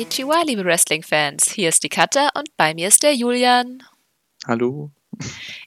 Konnichiwa, 0.00 0.40
liebe 0.46 0.64
Wrestling-Fans. 0.64 1.50
Hier 1.52 1.68
ist 1.68 1.82
die 1.82 1.90
Katja 1.90 2.30
und 2.34 2.48
bei 2.56 2.72
mir 2.72 2.88
ist 2.88 3.02
der 3.02 3.14
Julian. 3.14 3.82
Hallo. 4.46 4.90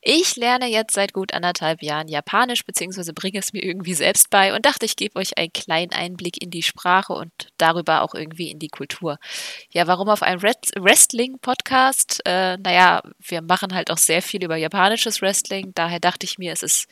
Ich 0.02 0.36
lerne 0.36 0.68
jetzt 0.68 0.94
seit 0.94 1.14
gut 1.14 1.34
anderthalb 1.34 1.82
Jahren 1.82 2.08
Japanisch, 2.08 2.66
beziehungsweise 2.66 3.14
bringe 3.14 3.40
es 3.40 3.54
mir 3.54 3.64
irgendwie 3.64 3.94
selbst 3.94 4.30
bei 4.30 4.54
und 4.54 4.66
dachte, 4.66 4.86
ich 4.86 4.96
gebe 4.96 5.20
euch 5.20 5.38
einen 5.38 5.54
kleinen 5.54 5.92
Einblick 5.92 6.42
in 6.42 6.50
die 6.50 6.64
Sprache 6.64 7.14
und 7.14 7.32
darüber 7.58 8.02
auch 8.02 8.14
irgendwie 8.14 8.52
in 8.52 8.60
die 8.60 8.68
Kultur. 8.68 9.18
Ja, 9.72 9.88
warum 9.88 10.10
auf 10.10 10.24
einem 10.24 10.42
Wrestling-Podcast? 10.42 12.22
Äh, 12.26 12.58
naja, 12.58 13.02
wir 13.20 13.41
machen 13.41 13.74
halt 13.74 13.91
auch 13.91 13.98
sehr 13.98 14.22
viel 14.22 14.44
über 14.44 14.58
japanisches 14.58 15.22
Wrestling, 15.22 15.72
daher 15.76 15.99
dachte 15.99 16.26
ich 16.26 16.38
mir, 16.38 16.52
es 16.52 16.63
ist 16.63 16.88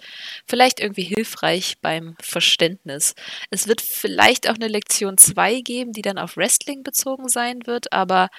vielleicht 0.48 0.80
irgendwie 0.80 1.04
hilfreich 1.04 1.76
beim 1.82 2.16
Verständnis. 2.22 3.16
Es 3.50 3.68
wird 3.68 3.82
vielleicht 3.82 4.50
auch 4.50 4.56
eine 4.56 4.68
Lektion 4.68 5.18
2 5.18 5.62
geben, 5.62 5.92
die 5.92 6.02
dann 6.02 6.18
auf 6.18 6.38
Wrestling 6.38 6.84
bezogen 6.84 7.30
sein 7.30 7.60
wird, 7.66 7.92
aber 7.92 8.30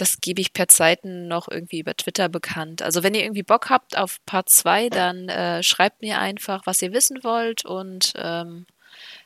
das 0.00 0.20
gebe 0.20 0.40
ich 0.40 0.52
per 0.52 0.68
Zeiten 0.68 1.28
noch 1.28 1.48
irgendwie 1.48 1.80
über 1.80 1.94
Twitter 1.94 2.28
bekannt. 2.28 2.82
Also 2.82 3.02
wenn 3.02 3.14
ihr 3.14 3.22
irgendwie 3.22 3.42
Bock 3.42 3.68
habt 3.70 3.96
auf 3.98 4.18
Part 4.24 4.48
2, 4.48 4.88
dann 4.88 5.28
äh, 5.28 5.62
schreibt 5.62 6.02
mir 6.02 6.18
einfach, 6.18 6.62
was 6.64 6.80
ihr 6.82 6.92
wissen 6.92 7.22
wollt 7.22 7.64
und 7.64 8.12
ähm, 8.16 8.66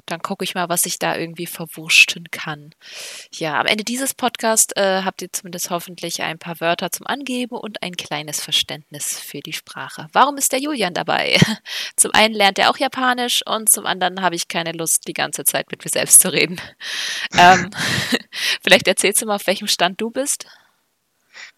dann 0.07 0.21
gucke 0.21 0.45
ich 0.45 0.55
mal, 0.55 0.69
was 0.69 0.87
ich 0.87 0.99
da 0.99 1.17
irgendwie 1.17 1.47
verwurschten 1.47 2.31
kann. 2.31 2.75
Ja, 3.33 3.61
am 3.61 3.67
Ende 3.67 3.85
dieses 3.85 4.15
Podcasts 4.15 4.73
äh, 4.77 5.03
habt 5.05 5.23
ihr 5.23 5.33
zumindest 5.33 5.71
hoffentlich 5.71 6.23
ein 6.23 6.39
paar 6.39 6.61
Wörter 6.61 6.91
zum 6.91 7.07
Angeben 7.07 7.57
und 7.57 7.83
ein 7.83 7.97
kleines 7.97 8.41
Verständnis 8.41 9.19
für 9.19 9.41
die 9.41 9.53
Sprache. 9.53 10.09
Warum 10.13 10.37
ist 10.37 10.53
der 10.53 10.61
Julian 10.61 10.95
dabei? 10.95 11.39
Zum 11.97 12.13
einen 12.15 12.35
lernt 12.35 12.59
er 12.59 12.71
auch 12.71 12.79
Japanisch 12.79 13.43
und 13.47 13.71
zum 13.71 13.87
anderen 13.87 14.23
habe 14.23 14.35
ich 14.35 14.49
keine 14.49 14.73
Lust, 14.73 15.07
die 15.07 15.13
ganze 15.13 15.45
Zeit 15.45 15.71
mit 15.71 15.85
mir 15.85 15.91
selbst 15.91 16.21
zu 16.21 16.33
reden. 16.33 16.61
Ähm, 17.39 17.71
vielleicht 18.63 18.87
erzählst 18.89 19.23
du 19.23 19.27
mal, 19.27 19.37
auf 19.37 19.47
welchem 19.47 19.67
Stand 19.67 20.01
du 20.01 20.11
bist. 20.11 20.47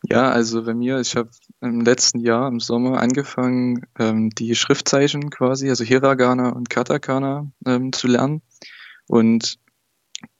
Ja, 0.02 0.30
also 0.30 0.64
bei 0.64 0.74
mir, 0.74 1.00
ich 1.00 1.16
habe 1.16 1.30
im 1.60 1.80
letzten 1.80 2.20
Jahr 2.20 2.48
im 2.48 2.60
Sommer 2.60 3.00
angefangen, 3.00 3.86
ähm, 3.98 4.30
die 4.30 4.54
Schriftzeichen 4.54 5.30
quasi, 5.30 5.68
also 5.68 5.84
Hiragana 5.84 6.50
und 6.50 6.70
Katakana 6.70 7.50
ähm, 7.66 7.92
zu 7.92 8.06
lernen 8.08 8.42
und 9.06 9.58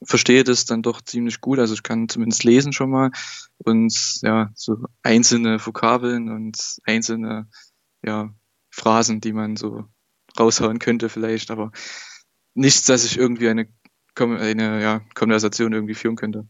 verstehe 0.03 0.43
das 0.43 0.65
dann 0.65 0.81
doch 0.81 1.01
ziemlich 1.01 1.41
gut. 1.41 1.59
Also 1.59 1.73
ich 1.73 1.83
kann 1.83 2.09
zumindest 2.09 2.43
lesen 2.43 2.73
schon 2.73 2.89
mal 2.89 3.11
und 3.57 4.19
ja, 4.21 4.51
so 4.55 4.77
einzelne 5.03 5.65
Vokabeln 5.65 6.29
und 6.29 6.57
einzelne 6.85 7.47
ja, 8.03 8.29
Phrasen, 8.69 9.21
die 9.21 9.33
man 9.33 9.55
so 9.55 9.85
raushauen 10.39 10.79
könnte 10.79 11.09
vielleicht, 11.09 11.51
aber 11.51 11.71
nichts, 12.53 12.85
dass 12.85 13.05
ich 13.05 13.17
irgendwie 13.17 13.49
eine, 13.49 13.67
eine 14.17 14.81
ja, 14.81 15.01
Konversation 15.13 15.73
irgendwie 15.73 15.95
führen 15.95 16.15
könnte. 16.15 16.47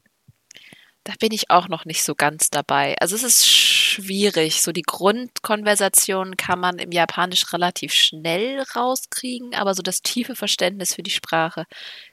Da 1.06 1.14
bin 1.20 1.31
ich 1.31 1.52
auch 1.52 1.67
noch 1.67 1.86
nicht 1.86 2.03
so 2.03 2.16
ganz 2.16 2.50
dabei. 2.50 2.95
Also 3.00 3.16
es 3.16 3.22
ist 3.22 3.48
schwierig. 3.48 4.61
So 4.64 4.72
die 4.72 4.81
Grundkonversation 4.81 6.36
kann 6.36 6.59
man 6.59 6.80
im 6.80 6.92
Japanisch 6.92 7.53
relativ 7.53 7.94
schnell 7.94 8.64
rauskriegen, 8.75 9.53
aber 9.53 9.76
so 9.76 9.83
das 9.83 10.02
tiefe 10.02 10.36
Verständnis 10.36 10.95
für 10.95 11.03
die 11.03 11.11
Sprache 11.11 11.66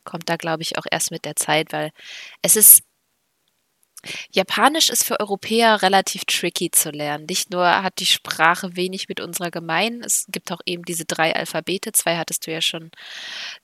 kommt 0.05 0.29
da, 0.29 0.37
glaube 0.37 0.63
ich, 0.63 0.77
auch 0.77 0.85
erst 0.91 1.11
mit 1.11 1.25
der 1.25 1.37
Zeit, 1.37 1.73
weil 1.73 1.91
es 2.43 2.55
ist 2.55 2.83
Japanisch 4.31 4.91
ist 4.91 5.05
für 5.05 5.21
Europäer 5.21 5.83
relativ 5.83 6.25
tricky 6.25 6.71
zu 6.71 6.91
lernen. 6.91 7.27
Nicht 7.29 7.51
nur 7.51 7.83
hat 7.83 7.99
die 7.99 8.07
Sprache 8.07 8.77
wenig 8.77 9.09
mit 9.09 9.21
unserer 9.21 9.51
gemein, 9.51 10.03
es 10.05 10.27
gibt 10.29 10.53
auch 10.53 10.61
eben 10.67 10.85
diese 10.85 11.05
drei 11.05 11.35
Alphabete. 11.35 11.93
Zwei 11.93 12.17
hattest 12.17 12.47
du 12.47 12.53
ja 12.53 12.61
schon 12.61 12.91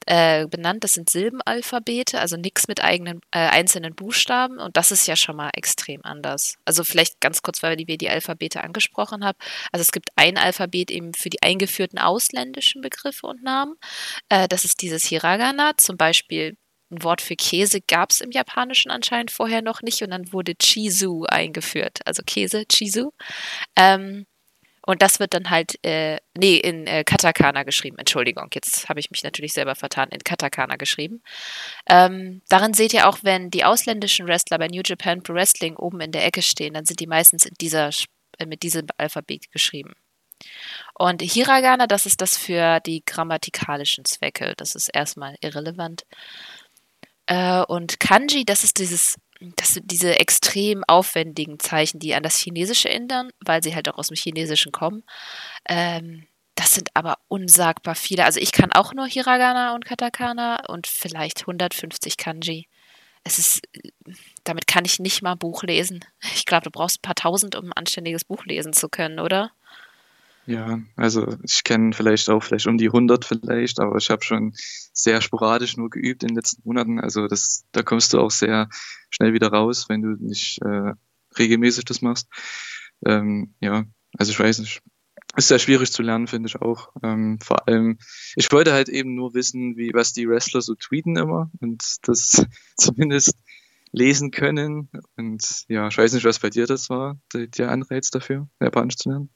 äh, 0.07 0.47
benannt. 0.47 0.85
Das 0.85 0.95
sind 0.95 1.11
Silbenalphabete, 1.11 2.21
also 2.21 2.37
nichts 2.37 2.69
mit 2.69 2.83
eigenen 2.83 3.21
äh, 3.31 3.39
einzelnen 3.39 3.95
Buchstaben. 3.95 4.59
Und 4.59 4.77
das 4.77 4.93
ist 4.93 5.07
ja 5.07 5.17
schon 5.17 5.37
mal 5.37 5.51
extrem 5.55 6.05
anders. 6.05 6.57
Also 6.65 6.85
vielleicht 6.85 7.21
ganz 7.21 7.43
kurz, 7.43 7.63
weil 7.63 7.79
wir 7.79 7.99
die 7.99 8.11
Alphabete 8.11 8.63
angesprochen 8.63 9.25
haben. 9.25 9.39
Also 9.73 9.83
es 9.83 9.93
gibt 9.93 10.11
ein 10.17 10.37
Alphabet 10.37 10.91
eben 10.91 11.15
für 11.15 11.31
die 11.31 11.43
eingeführten 11.43 11.99
ausländischen 11.99 12.83
Begriffe 12.83 13.27
und 13.27 13.43
Namen. 13.43 13.75
Äh, 14.29 14.49
das 14.49 14.65
ist 14.65 14.83
dieses 14.83 15.05
Hiragana, 15.05 15.73
zum 15.77 15.97
Beispiel 15.97 16.57
ein 16.91 17.03
Wort 17.03 17.21
für 17.21 17.37
Käse 17.37 17.81
gab 17.81 18.11
es 18.11 18.21
im 18.21 18.31
Japanischen 18.31 18.91
anscheinend 18.91 19.31
vorher 19.31 19.63
noch 19.63 19.83
nicht 19.83 20.03
und 20.03 20.11
dann 20.11 20.33
wurde 20.33 20.55
Chizu 20.57 21.27
eingeführt, 21.29 22.01
also 22.05 22.23
Käse, 22.25 22.65
Chizu. 22.67 23.13
Ähm, 23.77 24.27
und 24.89 25.03
das 25.03 25.21
wird 25.21 25.35
dann 25.35 25.51
halt, 25.51 25.79
äh, 25.85 26.17
nee, 26.35 26.57
in 26.57 26.87
äh, 26.87 27.05
Katakana 27.05 27.65
geschrieben. 27.65 27.99
Entschuldigung, 27.99 28.49
jetzt 28.55 28.89
habe 28.89 29.01
ich 29.01 29.11
mich 29.11 29.23
natürlich 29.23 29.53
selber 29.53 29.75
vertan, 29.75 30.09
in 30.09 30.25
Katakana 30.25 30.77
geschrieben. 30.77 31.23
Ähm, 31.91 32.41
darin 32.49 32.73
seht 32.73 32.95
ihr 32.95 33.07
auch, 33.07 33.19
wenn 33.23 33.51
die 33.51 33.65
ausländischen 33.65 34.27
Wrestler 34.27 34.57
bei 34.59 34.69
New 34.69 34.81
Japan 34.83 35.23
Pro 35.23 35.35
Wrestling 35.35 35.77
oben 35.77 36.01
in 36.01 36.11
der 36.11 36.25
Ecke 36.25 36.41
stehen, 36.41 36.73
dann 36.73 36.87
sind 36.87 37.01
die 37.01 37.07
meistens 37.07 37.45
in 37.45 37.55
dieser, 37.61 37.91
äh, 38.39 38.47
mit 38.47 38.63
diesem 38.63 38.87
Alphabet 38.97 39.53
geschrieben. 39.53 39.93
Und 40.95 41.21
Hiragana, 41.21 41.87
das 41.87 42.07
ist 42.07 42.23
das 42.23 42.39
für 42.39 42.81
die 42.81 43.03
grammatikalischen 43.05 44.05
Zwecke. 44.05 44.55
Das 44.57 44.75
ist 44.75 44.89
erstmal 44.89 45.37
irrelevant. 45.43 46.05
Äh, 47.29 47.63
und 47.65 48.01
Kanji, 48.01 48.45
das 48.47 48.65
ist 48.65 48.79
dieses, 48.79 49.17
das 49.57 49.75
sind 49.75 49.91
diese 49.91 50.19
extrem 50.19 50.83
aufwendigen 50.85 51.59
Zeichen, 51.59 51.99
die 52.01 52.15
an 52.15 52.23
das 52.23 52.39
Chinesische 52.39 52.89
ändern, 52.89 53.31
weil 53.45 53.63
sie 53.63 53.75
halt 53.75 53.89
auch 53.89 53.99
aus 53.99 54.09
dem 54.09 54.17
Chinesischen 54.17 54.73
kommen. 54.73 55.05
Ähm, 55.69 56.27
das 56.55 56.73
sind 56.73 56.89
aber 56.95 57.19
unsagbar 57.29 57.95
viele. 57.95 58.25
Also 58.25 58.41
ich 58.41 58.51
kann 58.51 58.73
auch 58.73 58.95
nur 58.95 59.07
Hiragana 59.07 59.75
und 59.75 59.85
Katakana 59.85 60.67
und 60.69 60.87
vielleicht 60.87 61.43
150 61.43 62.17
Kanji. 62.17 62.67
Es 63.25 63.39
ist, 63.39 63.61
damit 64.45 64.67
kann 64.67 64.87
ich 64.87 64.99
nicht 64.99 65.23
mal 65.23 65.35
Buch 65.35 65.63
lesen. 65.65 66.05
Ich 66.35 66.47
glaube, 66.47 66.65
du 66.65 66.71
brauchst 66.71 67.01
ein 67.01 67.03
paar 67.03 67.15
tausend, 67.15 67.57
um 67.57 67.67
ein 67.67 67.73
anständiges 67.75 68.25
Buch 68.25 68.47
lesen 68.47 68.73
zu 68.73 68.89
können, 68.89 69.21
oder? 69.21 69.53
Ja, 70.49 70.81
also 70.97 71.37
ich 71.43 71.63
kenne 71.63 71.93
vielleicht 71.93 72.31
auch 72.31 72.43
vielleicht 72.43 72.67
um 72.69 72.79
die 72.79 72.87
100 72.87 73.27
vielleicht, 73.27 73.81
aber 73.81 73.99
ich 73.99 74.09
habe 74.09 74.25
schon 74.25 74.55
sehr 74.95 75.21
sporadisch 75.21 75.77
nur 75.77 75.91
geübt 75.91 76.23
in 76.23 76.29
den 76.29 76.37
letzten 76.37 76.63
Monaten. 76.65 76.99
Also 77.01 77.29
das, 77.29 77.67
da 77.73 77.83
kommst 77.83 78.15
du 78.15 78.19
auch 78.19 78.31
sehr 78.31 78.71
schnell 79.11 79.35
wieder 79.35 79.49
raus, 79.49 79.91
wenn 79.91 80.01
du 80.01 80.17
nicht 80.19 80.59
äh, 80.63 80.95
regelmäßig 81.39 81.85
das 81.85 82.01
machst. 82.01 82.29
Ähm, 83.05 83.57
ja, 83.61 83.85
also 84.17 84.33
ich 84.33 84.41
weiß 84.41 84.61
nicht. 84.61 84.81
Ist 85.37 85.49
sehr 85.49 85.59
schwierig 85.59 85.93
zu 85.93 86.03
lernen, 86.03 86.27
finde 86.27 86.47
ich 86.47 86.57
auch. 86.57 86.93
Ähm, 87.03 87.39
vor 87.43 87.69
allem, 87.69 87.99
ich 88.35 88.51
wollte 88.51 88.73
halt 88.73 88.89
eben 88.89 89.15
nur 89.15 89.35
wissen, 89.35 89.77
wie 89.77 89.93
was 89.93 90.15
die 90.15 90.27
Wrestler 90.27 90.63
so 90.63 90.75
tweeten 90.75 91.19
immer 91.19 91.51
und 91.61 91.85
das 92.05 92.47
zumindest 92.79 93.35
lesen 93.93 94.31
können. 94.31 94.89
Und 95.19 95.67
ja, 95.69 95.89
ich 95.89 95.99
weiß 95.99 96.15
nicht, 96.15 96.25
was 96.25 96.39
bei 96.39 96.49
dir 96.49 96.67
das 96.67 96.89
war, 96.89 97.21
der 97.35 97.71
Anreiz 97.71 98.11
dafür, 98.11 98.49
Japanisch 98.61 98.97
zu 98.97 99.11
lernen. 99.11 99.29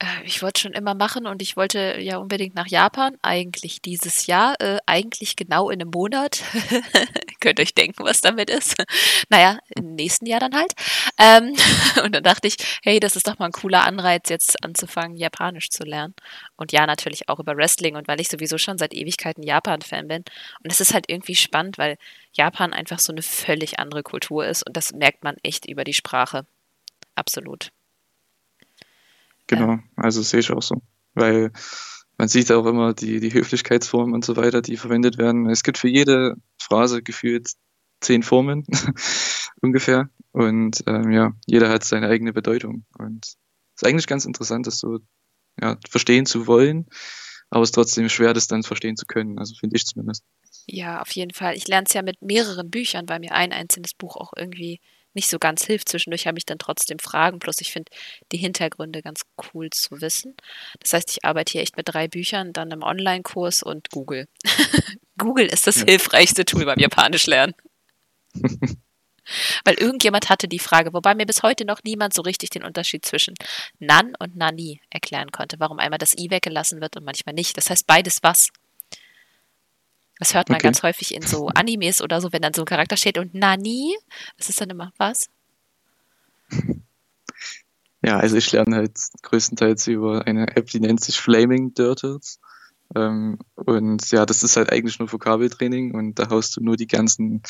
Äh, 0.00 0.24
ich 0.24 0.42
wollte 0.42 0.60
schon 0.60 0.72
immer 0.72 0.94
machen 0.94 1.26
und 1.26 1.42
ich 1.42 1.56
wollte 1.56 1.98
ja 2.00 2.16
unbedingt 2.16 2.54
nach 2.54 2.66
Japan, 2.66 3.16
eigentlich 3.22 3.82
dieses 3.82 4.26
Jahr, 4.26 4.60
äh, 4.60 4.78
eigentlich 4.86 5.36
genau 5.36 5.70
in 5.70 5.80
einem 5.80 5.90
Monat. 5.90 6.42
Könnt 7.40 7.60
euch 7.60 7.74
denken, 7.74 8.04
was 8.04 8.20
damit 8.20 8.50
ist. 8.50 8.76
naja, 9.28 9.58
im 9.76 9.94
nächsten 9.94 10.26
Jahr 10.26 10.40
dann 10.40 10.54
halt. 10.54 10.72
Ähm, 11.18 11.54
und 12.04 12.14
dann 12.14 12.22
dachte 12.24 12.48
ich, 12.48 12.56
hey, 12.82 12.98
das 13.00 13.16
ist 13.16 13.28
doch 13.28 13.38
mal 13.38 13.46
ein 13.46 13.52
cooler 13.52 13.84
Anreiz, 13.84 14.28
jetzt 14.28 14.64
anzufangen, 14.64 15.16
Japanisch 15.16 15.70
zu 15.70 15.84
lernen. 15.84 16.14
Und 16.56 16.72
ja, 16.72 16.86
natürlich 16.86 17.28
auch 17.28 17.38
über 17.38 17.56
Wrestling 17.56 17.96
und 17.96 18.08
weil 18.08 18.20
ich 18.20 18.28
sowieso 18.28 18.58
schon 18.58 18.78
seit 18.78 18.94
Ewigkeiten 18.94 19.42
Japan-Fan 19.42 20.08
bin. 20.08 20.24
Und 20.64 20.72
es 20.72 20.80
ist 20.80 20.94
halt 20.94 21.06
irgendwie 21.08 21.36
spannend, 21.36 21.78
weil 21.78 21.96
Japan 22.32 22.72
einfach 22.72 22.98
so 22.98 23.12
eine 23.12 23.22
völlig 23.22 23.78
andere 23.78 24.02
Kultur 24.02 24.46
ist 24.46 24.66
und 24.66 24.76
das 24.76 24.92
merkt 24.92 25.24
man 25.24 25.36
echt 25.42 25.66
über 25.66 25.84
die 25.84 25.94
Sprache. 25.94 26.46
Absolut. 27.14 27.70
Genau, 29.50 29.78
also 29.96 30.22
sehe 30.22 30.40
ich 30.40 30.52
auch 30.52 30.62
so. 30.62 30.80
Weil 31.14 31.50
man 32.16 32.28
sieht 32.28 32.52
auch 32.52 32.66
immer 32.66 32.94
die, 32.94 33.18
die 33.18 33.32
Höflichkeitsformen 33.32 34.14
und 34.14 34.24
so 34.24 34.36
weiter, 34.36 34.62
die 34.62 34.76
verwendet 34.76 35.18
werden. 35.18 35.48
Es 35.50 35.64
gibt 35.64 35.76
für 35.76 35.88
jede 35.88 36.36
Phrase 36.56 37.02
gefühlt 37.02 37.50
zehn 38.00 38.22
Formen 38.22 38.64
ungefähr. 39.60 40.08
Und 40.30 40.84
ähm, 40.86 41.10
ja, 41.10 41.32
jeder 41.46 41.68
hat 41.68 41.82
seine 41.82 42.06
eigene 42.06 42.32
Bedeutung. 42.32 42.84
Und 42.96 43.26
es 43.26 43.36
ist 43.82 43.86
eigentlich 43.88 44.06
ganz 44.06 44.24
interessant, 44.24 44.68
das 44.68 44.78
so 44.78 45.00
ja, 45.60 45.76
verstehen 45.88 46.26
zu 46.26 46.46
wollen, 46.46 46.86
aber 47.50 47.62
es 47.62 47.70
ist 47.70 47.74
trotzdem 47.74 48.08
schwer, 48.08 48.32
das 48.32 48.46
dann 48.46 48.62
verstehen 48.62 48.96
zu 48.96 49.06
können. 49.06 49.38
Also 49.40 49.54
finde 49.58 49.74
ich 49.74 49.84
zumindest. 49.84 50.22
Ja, 50.66 51.00
auf 51.00 51.10
jeden 51.10 51.34
Fall. 51.34 51.56
Ich 51.56 51.66
lerne 51.66 51.86
es 51.88 51.92
ja 51.92 52.02
mit 52.02 52.22
mehreren 52.22 52.70
Büchern, 52.70 53.08
weil 53.08 53.18
mir 53.18 53.32
ein 53.32 53.52
einzelnes 53.52 53.94
Buch 53.94 54.16
auch 54.16 54.32
irgendwie 54.36 54.80
nicht 55.14 55.28
so 55.28 55.38
ganz 55.38 55.64
hilft. 55.64 55.88
Zwischendurch 55.88 56.26
habe 56.26 56.38
ich 56.38 56.46
dann 56.46 56.58
trotzdem 56.58 56.98
Fragen. 56.98 57.38
Plus 57.38 57.60
ich 57.60 57.72
finde 57.72 57.90
die 58.32 58.38
Hintergründe 58.38 59.02
ganz 59.02 59.22
cool 59.52 59.70
zu 59.70 60.00
wissen. 60.00 60.36
Das 60.80 60.92
heißt, 60.92 61.10
ich 61.10 61.24
arbeite 61.24 61.52
hier 61.52 61.62
echt 61.62 61.76
mit 61.76 61.88
drei 61.88 62.08
Büchern, 62.08 62.52
dann 62.52 62.72
einem 62.72 62.82
Online-Kurs 62.82 63.62
und 63.62 63.90
Google. 63.90 64.26
Google 65.18 65.46
ist 65.46 65.66
das 65.66 65.76
ja. 65.76 65.86
hilfreichste 65.86 66.44
Tool 66.44 66.64
beim 66.64 66.78
Japanisch 66.78 67.26
lernen. 67.26 67.54
Weil 69.64 69.74
irgendjemand 69.74 70.28
hatte 70.28 70.48
die 70.48 70.58
Frage, 70.58 70.92
wobei 70.92 71.14
mir 71.14 71.26
bis 71.26 71.42
heute 71.42 71.64
noch 71.64 71.80
niemand 71.84 72.14
so 72.14 72.22
richtig 72.22 72.50
den 72.50 72.64
Unterschied 72.64 73.04
zwischen 73.04 73.34
Nan 73.78 74.14
und 74.18 74.36
Nani 74.36 74.80
erklären 74.90 75.30
konnte, 75.30 75.60
warum 75.60 75.78
einmal 75.78 75.98
das 75.98 76.16
I 76.18 76.30
weggelassen 76.30 76.80
wird 76.80 76.96
und 76.96 77.04
manchmal 77.04 77.34
nicht. 77.34 77.56
Das 77.56 77.70
heißt 77.70 77.86
beides 77.86 78.18
was. 78.22 78.48
Das 80.20 80.34
hört 80.34 80.50
man 80.50 80.56
Okay. 80.56 80.68
ganz 80.68 80.82
häufig 80.82 81.14
in 81.14 81.22
so 81.22 81.48
Animes 81.48 82.02
oder 82.02 82.20
so, 82.20 82.32
wenn 82.32 82.42
dann 82.42 82.54
so 82.54 82.62
ein 82.62 82.66
Charakter 82.66 82.96
steht 82.96 83.18
und 83.18 83.34
Nani, 83.34 83.96
das 84.36 84.48
ist 84.50 84.60
dann 84.60 84.70
immer 84.70 84.92
was? 84.98 85.28
Ja, 88.02 88.18
also 88.18 88.36
ich 88.36 88.50
lerne 88.52 88.76
halt 88.76 88.98
größtenteils 89.22 89.86
über 89.88 90.26
eine 90.26 90.56
App, 90.56 90.68
die 90.68 90.80
nennt 90.80 91.02
sich 91.02 91.20
Flaming 91.20 91.74
Dirtles. 91.74 92.40
Ähm, 92.96 93.38
und 93.56 94.10
ja, 94.10 94.24
das 94.24 94.42
ist 94.42 94.56
halt 94.56 94.72
eigentlich 94.72 94.98
nur 94.98 95.12
Vokabeltraining 95.12 95.94
und 95.94 96.18
da 96.18 96.30
haust 96.30 96.56
du 96.56 96.62
nur 96.62 96.76
die 96.76 96.86
ganzen 96.86 97.42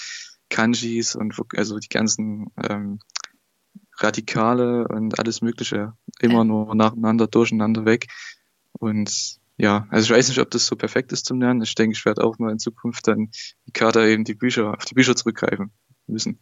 Kanjis 0.48 1.14
und 1.14 1.36
also 1.56 1.78
die 1.78 1.88
ganzen 1.88 2.48
ähm, 2.68 2.98
Radikale 3.98 4.88
und 4.88 5.20
alles 5.20 5.40
Mögliche 5.40 5.92
immer 6.18 6.42
nur 6.44 6.74
nacheinander, 6.74 7.28
durcheinander 7.28 7.84
weg. 7.84 8.08
Und 8.72 9.38
ja, 9.60 9.86
also 9.90 10.04
ich 10.04 10.18
weiß 10.18 10.28
nicht, 10.28 10.38
ob 10.38 10.50
das 10.50 10.64
so 10.64 10.74
perfekt 10.74 11.12
ist 11.12 11.26
zum 11.26 11.40
Lernen. 11.40 11.60
Ich 11.60 11.74
denke, 11.74 11.94
ich 11.94 12.04
werde 12.06 12.24
auch 12.24 12.38
mal 12.38 12.50
in 12.50 12.58
Zukunft 12.58 13.06
dann 13.06 13.30
wie 13.66 13.72
Kater 13.72 14.06
eben 14.06 14.24
die 14.24 14.34
Bücher, 14.34 14.72
auf 14.74 14.86
die 14.86 14.94
Bücher 14.94 15.14
zurückgreifen 15.14 15.70
müssen. 16.06 16.40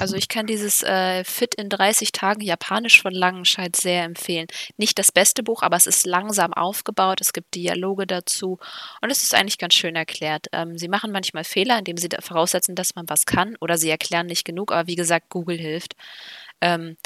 Also 0.00 0.16
ich 0.16 0.28
kann 0.28 0.48
dieses 0.48 0.82
äh, 0.82 1.22
Fit 1.22 1.54
in 1.54 1.68
30 1.68 2.10
Tagen 2.10 2.40
Japanisch 2.40 3.00
von 3.00 3.12
Langenscheid 3.12 3.76
sehr 3.76 4.02
empfehlen. 4.02 4.48
Nicht 4.76 4.98
das 4.98 5.12
beste 5.12 5.44
Buch, 5.44 5.62
aber 5.62 5.76
es 5.76 5.86
ist 5.86 6.04
langsam 6.06 6.52
aufgebaut. 6.52 7.20
Es 7.20 7.32
gibt 7.32 7.54
Dialoge 7.54 8.04
dazu 8.04 8.58
und 9.00 9.10
es 9.10 9.22
ist 9.22 9.32
eigentlich 9.32 9.58
ganz 9.58 9.74
schön 9.74 9.94
erklärt. 9.94 10.48
Ähm, 10.52 10.76
sie 10.76 10.88
machen 10.88 11.12
manchmal 11.12 11.44
Fehler, 11.44 11.78
indem 11.78 11.98
sie 11.98 12.08
voraussetzen, 12.20 12.74
dass 12.74 12.96
man 12.96 13.08
was 13.08 13.26
kann 13.26 13.56
oder 13.60 13.78
sie 13.78 13.88
erklären 13.88 14.26
nicht 14.26 14.44
genug, 14.44 14.72
aber 14.72 14.88
wie 14.88 14.96
gesagt, 14.96 15.28
Google 15.28 15.56
hilft. 15.56 15.94
Ähm, 16.60 16.96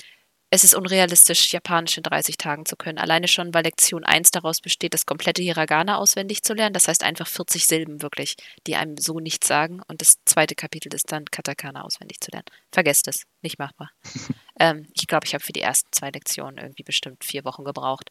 es 0.53 0.65
ist 0.65 0.75
unrealistisch, 0.75 1.53
Japanisch 1.53 1.97
in 1.97 2.03
30 2.03 2.37
Tagen 2.37 2.67
zu 2.67 2.75
können. 2.75 2.99
Alleine 2.99 3.29
schon, 3.29 3.55
weil 3.55 3.63
Lektion 3.63 4.05
1 4.05 4.33
daraus 4.33 4.61
besteht, 4.61 4.95
das 4.95 5.07
komplette 5.07 5.43
Hiragana 5.43 5.97
auswendig 5.97 6.43
zu 6.43 6.55
lernen. 6.55 6.75
Das 6.75 6.89
heißt 6.89 7.05
einfach 7.05 7.29
40 7.29 7.67
Silben 7.67 8.03
wirklich, 8.03 8.35
die 8.67 8.75
einem 8.75 8.97
so 8.97 9.21
nichts 9.21 9.47
sagen. 9.47 9.81
Und 9.87 10.01
das 10.01 10.17
zweite 10.25 10.57
Kapitel 10.57 10.93
ist 10.93 11.13
dann 11.13 11.25
Katakana 11.27 11.83
auswendig 11.83 12.21
zu 12.21 12.33
lernen. 12.33 12.47
Vergesst 12.73 13.07
es, 13.07 13.23
nicht 13.43 13.61
machbar. 13.61 13.91
ähm, 14.59 14.89
ich 14.95 15.07
glaube, 15.07 15.27
ich 15.27 15.35
habe 15.35 15.45
für 15.45 15.53
die 15.53 15.61
ersten 15.61 15.89
zwei 15.93 16.11
Lektionen 16.11 16.59
irgendwie 16.59 16.83
bestimmt 16.83 17.25
vier 17.25 17.45
Wochen 17.45 17.63
gebraucht. 17.65 18.11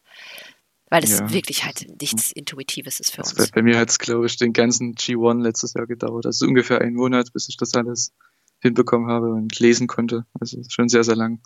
Weil 0.88 1.04
es 1.04 1.18
Ja. 1.18 1.30
wirklich 1.30 1.64
halt 1.64 1.86
nichts 2.00 2.32
Intuitives 2.32 3.00
ist 3.00 3.12
für 3.12 3.22
bei, 3.22 3.28
uns. 3.28 3.50
bei 3.52 3.62
mir 3.62 3.78
hat 3.78 3.90
es, 3.90 3.98
glaube 3.98 4.26
ich, 4.26 4.36
den 4.38 4.52
ganzen 4.54 4.94
G1 4.94 5.42
letztes 5.42 5.74
Jahr 5.74 5.86
gedauert. 5.86 6.24
Also 6.26 6.46
ungefähr 6.46 6.80
einen 6.80 6.96
Monat, 6.96 7.32
bis 7.34 7.48
ich 7.48 7.56
das 7.58 7.74
alles 7.74 8.12
hinbekommen 8.60 9.10
habe 9.10 9.30
und 9.30 9.58
lesen 9.60 9.86
konnte. 9.86 10.24
Also 10.40 10.60
schon 10.68 10.88
sehr, 10.88 11.04
sehr 11.04 11.16
lang. 11.16 11.40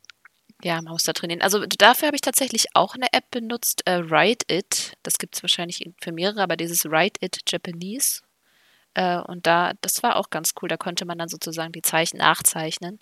Ja, 0.65 0.77
man 0.81 0.93
muss 0.95 1.03
da 1.05 1.13
trainieren. 1.13 1.43
Also 1.43 1.65
dafür 1.67 2.07
habe 2.07 2.17
ich 2.17 2.23
tatsächlich 2.23 2.69
auch 2.75 2.95
eine 2.95 3.13
App 3.13 3.31
benutzt, 3.31 3.83
äh, 3.87 4.01
Write 4.11 4.47
It. 4.51 4.95
Das 5.03 5.19
gibt 5.19 5.37
es 5.37 5.43
wahrscheinlich 5.43 5.85
in- 5.85 5.95
für 6.01 6.11
mehrere, 6.11 6.43
aber 6.43 6.57
dieses 6.57 6.87
Write 6.87 7.21
It 7.25 7.41
Japanese. 7.47 8.23
Äh, 8.95 9.19
und 9.21 9.47
da, 9.47 9.75
das 9.83 10.03
war 10.03 10.17
auch 10.17 10.31
ganz 10.31 10.55
cool. 10.63 10.69
Da 10.69 10.77
konnte 10.79 11.05
man 11.07 11.19
dann 11.19 11.29
sozusagen 11.29 11.73
die 11.73 11.83
Zeichen 11.83 12.19
nachzeichnen. 12.19 13.01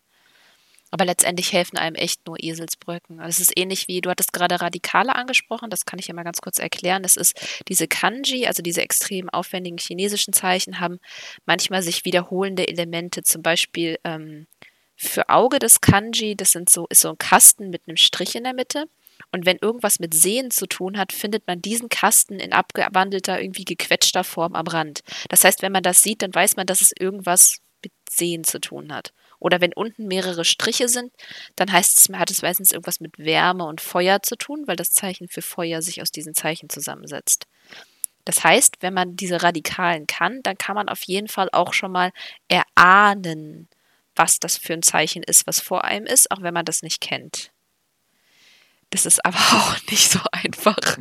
Aber 0.90 1.04
letztendlich 1.06 1.52
helfen 1.52 1.78
einem 1.78 1.96
echt 1.96 2.26
nur 2.26 2.36
Eselsbrücken. 2.42 3.20
Es 3.20 3.40
ist 3.40 3.52
ähnlich 3.58 3.88
wie, 3.88 4.00
du 4.02 4.10
hattest 4.10 4.32
gerade 4.34 4.60
Radikale 4.60 5.16
angesprochen, 5.16 5.70
das 5.70 5.86
kann 5.86 5.98
ich 5.98 6.08
ja 6.08 6.14
mal 6.14 6.22
ganz 6.24 6.40
kurz 6.42 6.58
erklären. 6.58 7.02
Das 7.02 7.16
ist 7.16 7.62
diese 7.68 7.88
Kanji, 7.88 8.46
also 8.46 8.62
diese 8.62 8.82
extrem 8.82 9.30
aufwendigen 9.30 9.78
chinesischen 9.78 10.34
Zeichen, 10.34 10.80
haben 10.80 10.98
manchmal 11.46 11.82
sich 11.82 12.04
wiederholende 12.04 12.68
Elemente. 12.68 13.22
Zum 13.22 13.42
Beispiel 13.42 13.98
ähm, 14.04 14.46
für 15.02 15.28
Auge 15.28 15.58
des 15.58 15.80
Kanji, 15.80 16.36
das 16.36 16.52
sind 16.52 16.70
so, 16.70 16.86
ist 16.88 17.00
so 17.00 17.10
ein 17.10 17.18
Kasten 17.18 17.70
mit 17.70 17.82
einem 17.86 17.96
Strich 17.96 18.34
in 18.34 18.44
der 18.44 18.54
Mitte. 18.54 18.86
Und 19.30 19.46
wenn 19.46 19.58
irgendwas 19.58 19.98
mit 19.98 20.14
Sehen 20.14 20.50
zu 20.50 20.66
tun 20.66 20.98
hat, 20.98 21.12
findet 21.12 21.46
man 21.46 21.60
diesen 21.60 21.88
Kasten 21.88 22.38
in 22.38 22.52
abgewandelter, 22.52 23.40
irgendwie 23.40 23.64
gequetschter 23.64 24.24
Form 24.24 24.54
am 24.54 24.66
Rand. 24.66 25.02
Das 25.28 25.44
heißt, 25.44 25.62
wenn 25.62 25.72
man 25.72 25.82
das 25.82 26.02
sieht, 26.02 26.22
dann 26.22 26.34
weiß 26.34 26.56
man, 26.56 26.66
dass 26.66 26.80
es 26.80 26.92
irgendwas 26.98 27.58
mit 27.82 27.92
Sehen 28.08 28.44
zu 28.44 28.60
tun 28.60 28.92
hat. 28.92 29.12
Oder 29.38 29.60
wenn 29.60 29.72
unten 29.72 30.06
mehrere 30.06 30.44
Striche 30.44 30.88
sind, 30.88 31.12
dann 31.56 31.72
heißt 31.72 32.00
es, 32.00 32.16
hat 32.16 32.30
es 32.30 32.42
meistens 32.42 32.70
irgendwas 32.70 33.00
mit 33.00 33.18
Wärme 33.18 33.64
und 33.64 33.80
Feuer 33.80 34.22
zu 34.22 34.36
tun, 34.36 34.64
weil 34.66 34.76
das 34.76 34.92
Zeichen 34.92 35.28
für 35.28 35.42
Feuer 35.42 35.82
sich 35.82 36.00
aus 36.00 36.12
diesen 36.12 36.34
Zeichen 36.34 36.68
zusammensetzt. 36.68 37.46
Das 38.24 38.44
heißt, 38.44 38.76
wenn 38.80 38.94
man 38.94 39.16
diese 39.16 39.42
Radikalen 39.42 40.06
kann, 40.06 40.40
dann 40.42 40.56
kann 40.58 40.76
man 40.76 40.88
auf 40.88 41.02
jeden 41.04 41.28
Fall 41.28 41.48
auch 41.52 41.72
schon 41.72 41.90
mal 41.90 42.12
erahnen, 42.48 43.68
was 44.16 44.38
das 44.38 44.56
für 44.58 44.72
ein 44.74 44.82
Zeichen 44.82 45.22
ist, 45.22 45.46
was 45.46 45.60
vor 45.60 45.84
einem 45.84 46.06
ist, 46.06 46.30
auch 46.30 46.42
wenn 46.42 46.54
man 46.54 46.64
das 46.64 46.82
nicht 46.82 47.00
kennt. 47.00 47.50
Das 48.90 49.06
ist 49.06 49.24
aber 49.24 49.36
auch 49.52 49.76
nicht 49.90 50.10
so 50.10 50.20
einfach. 50.32 50.98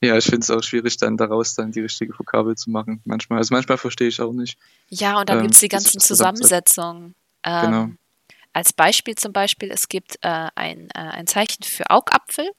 Ja, 0.00 0.16
ich 0.18 0.24
finde 0.24 0.40
es 0.40 0.50
auch 0.50 0.62
schwierig, 0.62 0.96
dann 0.98 1.16
daraus 1.16 1.54
dann 1.54 1.72
die 1.72 1.80
richtige 1.80 2.16
Vokabel 2.18 2.56
zu 2.56 2.70
machen. 2.70 3.00
Manchmal, 3.04 3.38
also 3.38 3.54
manchmal 3.54 3.78
verstehe 3.78 4.08
ich 4.08 4.20
auch 4.20 4.32
nicht. 4.32 4.58
Ja, 4.88 5.18
und 5.18 5.28
dann 5.28 5.38
Ähm, 5.38 5.42
gibt 5.44 5.54
es 5.54 5.60
die 5.60 5.68
ganzen. 5.68 6.00
Zusammensetzungen. 6.00 7.14
Ähm, 7.42 7.60
Genau. 7.62 7.88
Als 8.52 8.72
Beispiel 8.72 9.16
zum 9.16 9.32
Beispiel, 9.32 9.70
es 9.72 9.88
gibt 9.88 10.16
äh, 10.22 10.48
ein, 10.54 10.88
äh, 10.90 10.98
ein 10.98 11.26
Zeichen 11.26 11.64
für 11.64 11.90
Augapfel, 11.90 12.50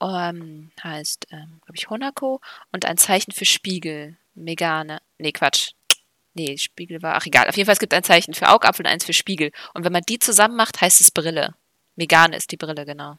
ähm, 0.00 0.70
heißt, 0.82 1.26
ähm, 1.30 1.60
glaube 1.64 1.76
ich, 1.76 1.90
Honako, 1.90 2.40
und 2.72 2.86
ein 2.86 2.96
Zeichen 2.96 3.32
für 3.32 3.44
Spiegel, 3.44 4.16
Megane. 4.34 5.02
Nee, 5.18 5.32
Quatsch. 5.32 5.72
Nee, 6.40 6.56
Spiegel 6.56 7.02
war, 7.02 7.16
ach 7.16 7.26
egal. 7.26 7.48
Auf 7.48 7.56
jeden 7.58 7.66
Fall, 7.66 7.74
es 7.74 7.80
gibt 7.80 7.92
ein 7.92 8.02
Zeichen 8.02 8.32
für 8.32 8.48
Augapfel 8.48 8.86
und 8.86 8.90
eins 8.90 9.04
für 9.04 9.12
Spiegel. 9.12 9.52
Und 9.74 9.84
wenn 9.84 9.92
man 9.92 10.00
die 10.08 10.18
zusammen 10.18 10.56
macht, 10.56 10.80
heißt 10.80 11.02
es 11.02 11.10
Brille. 11.10 11.54
Megane 11.96 12.34
ist 12.34 12.50
die 12.50 12.56
Brille, 12.56 12.86
genau. 12.86 13.18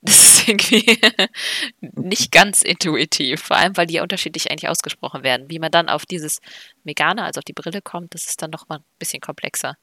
Das 0.00 0.24
ist 0.24 0.48
irgendwie 0.48 0.98
nicht 1.80 2.32
ganz 2.32 2.62
intuitiv, 2.62 3.42
vor 3.42 3.58
allem, 3.58 3.76
weil 3.76 3.86
die 3.86 3.94
ja 3.94 4.02
unterschiedlich 4.02 4.50
eigentlich 4.50 4.70
ausgesprochen 4.70 5.24
werden. 5.24 5.50
Wie 5.50 5.58
man 5.58 5.70
dann 5.70 5.90
auf 5.90 6.06
dieses 6.06 6.40
Megane, 6.84 7.22
also 7.22 7.40
auf 7.40 7.44
die 7.44 7.52
Brille 7.52 7.82
kommt, 7.82 8.14
das 8.14 8.24
ist 8.24 8.40
dann 8.40 8.50
nochmal 8.50 8.78
ein 8.78 8.84
bisschen 8.98 9.20
komplexer. 9.20 9.76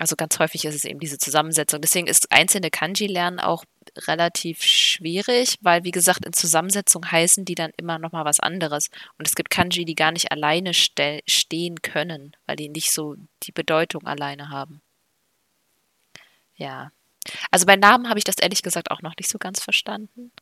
Also 0.00 0.16
ganz 0.16 0.38
häufig 0.38 0.64
ist 0.64 0.74
es 0.74 0.86
eben 0.86 0.98
diese 0.98 1.18
Zusammensetzung. 1.18 1.82
Deswegen 1.82 2.06
ist 2.06 2.32
einzelne 2.32 2.70
Kanji 2.70 3.06
lernen 3.06 3.38
auch 3.38 3.66
relativ 4.06 4.62
schwierig, 4.62 5.58
weil 5.60 5.84
wie 5.84 5.90
gesagt, 5.90 6.24
in 6.24 6.32
Zusammensetzung 6.32 7.12
heißen 7.12 7.44
die 7.44 7.54
dann 7.54 7.70
immer 7.76 7.98
noch 7.98 8.12
mal 8.12 8.24
was 8.24 8.40
anderes. 8.40 8.88
Und 9.18 9.28
es 9.28 9.34
gibt 9.34 9.50
Kanji, 9.50 9.84
die 9.84 9.94
gar 9.94 10.10
nicht 10.10 10.32
alleine 10.32 10.72
ste 10.72 11.20
stehen 11.28 11.82
können, 11.82 12.34
weil 12.46 12.56
die 12.56 12.70
nicht 12.70 12.92
so 12.92 13.16
die 13.42 13.52
Bedeutung 13.52 14.06
alleine 14.06 14.48
haben. 14.48 14.80
Ja. 16.56 16.92
Also 17.50 17.66
bei 17.66 17.76
Namen 17.76 18.08
habe 18.08 18.18
ich 18.18 18.24
das 18.24 18.38
ehrlich 18.40 18.62
gesagt 18.62 18.90
auch 18.90 19.02
noch 19.02 19.16
nicht 19.18 19.28
so 19.28 19.36
ganz 19.36 19.62
verstanden. 19.62 20.32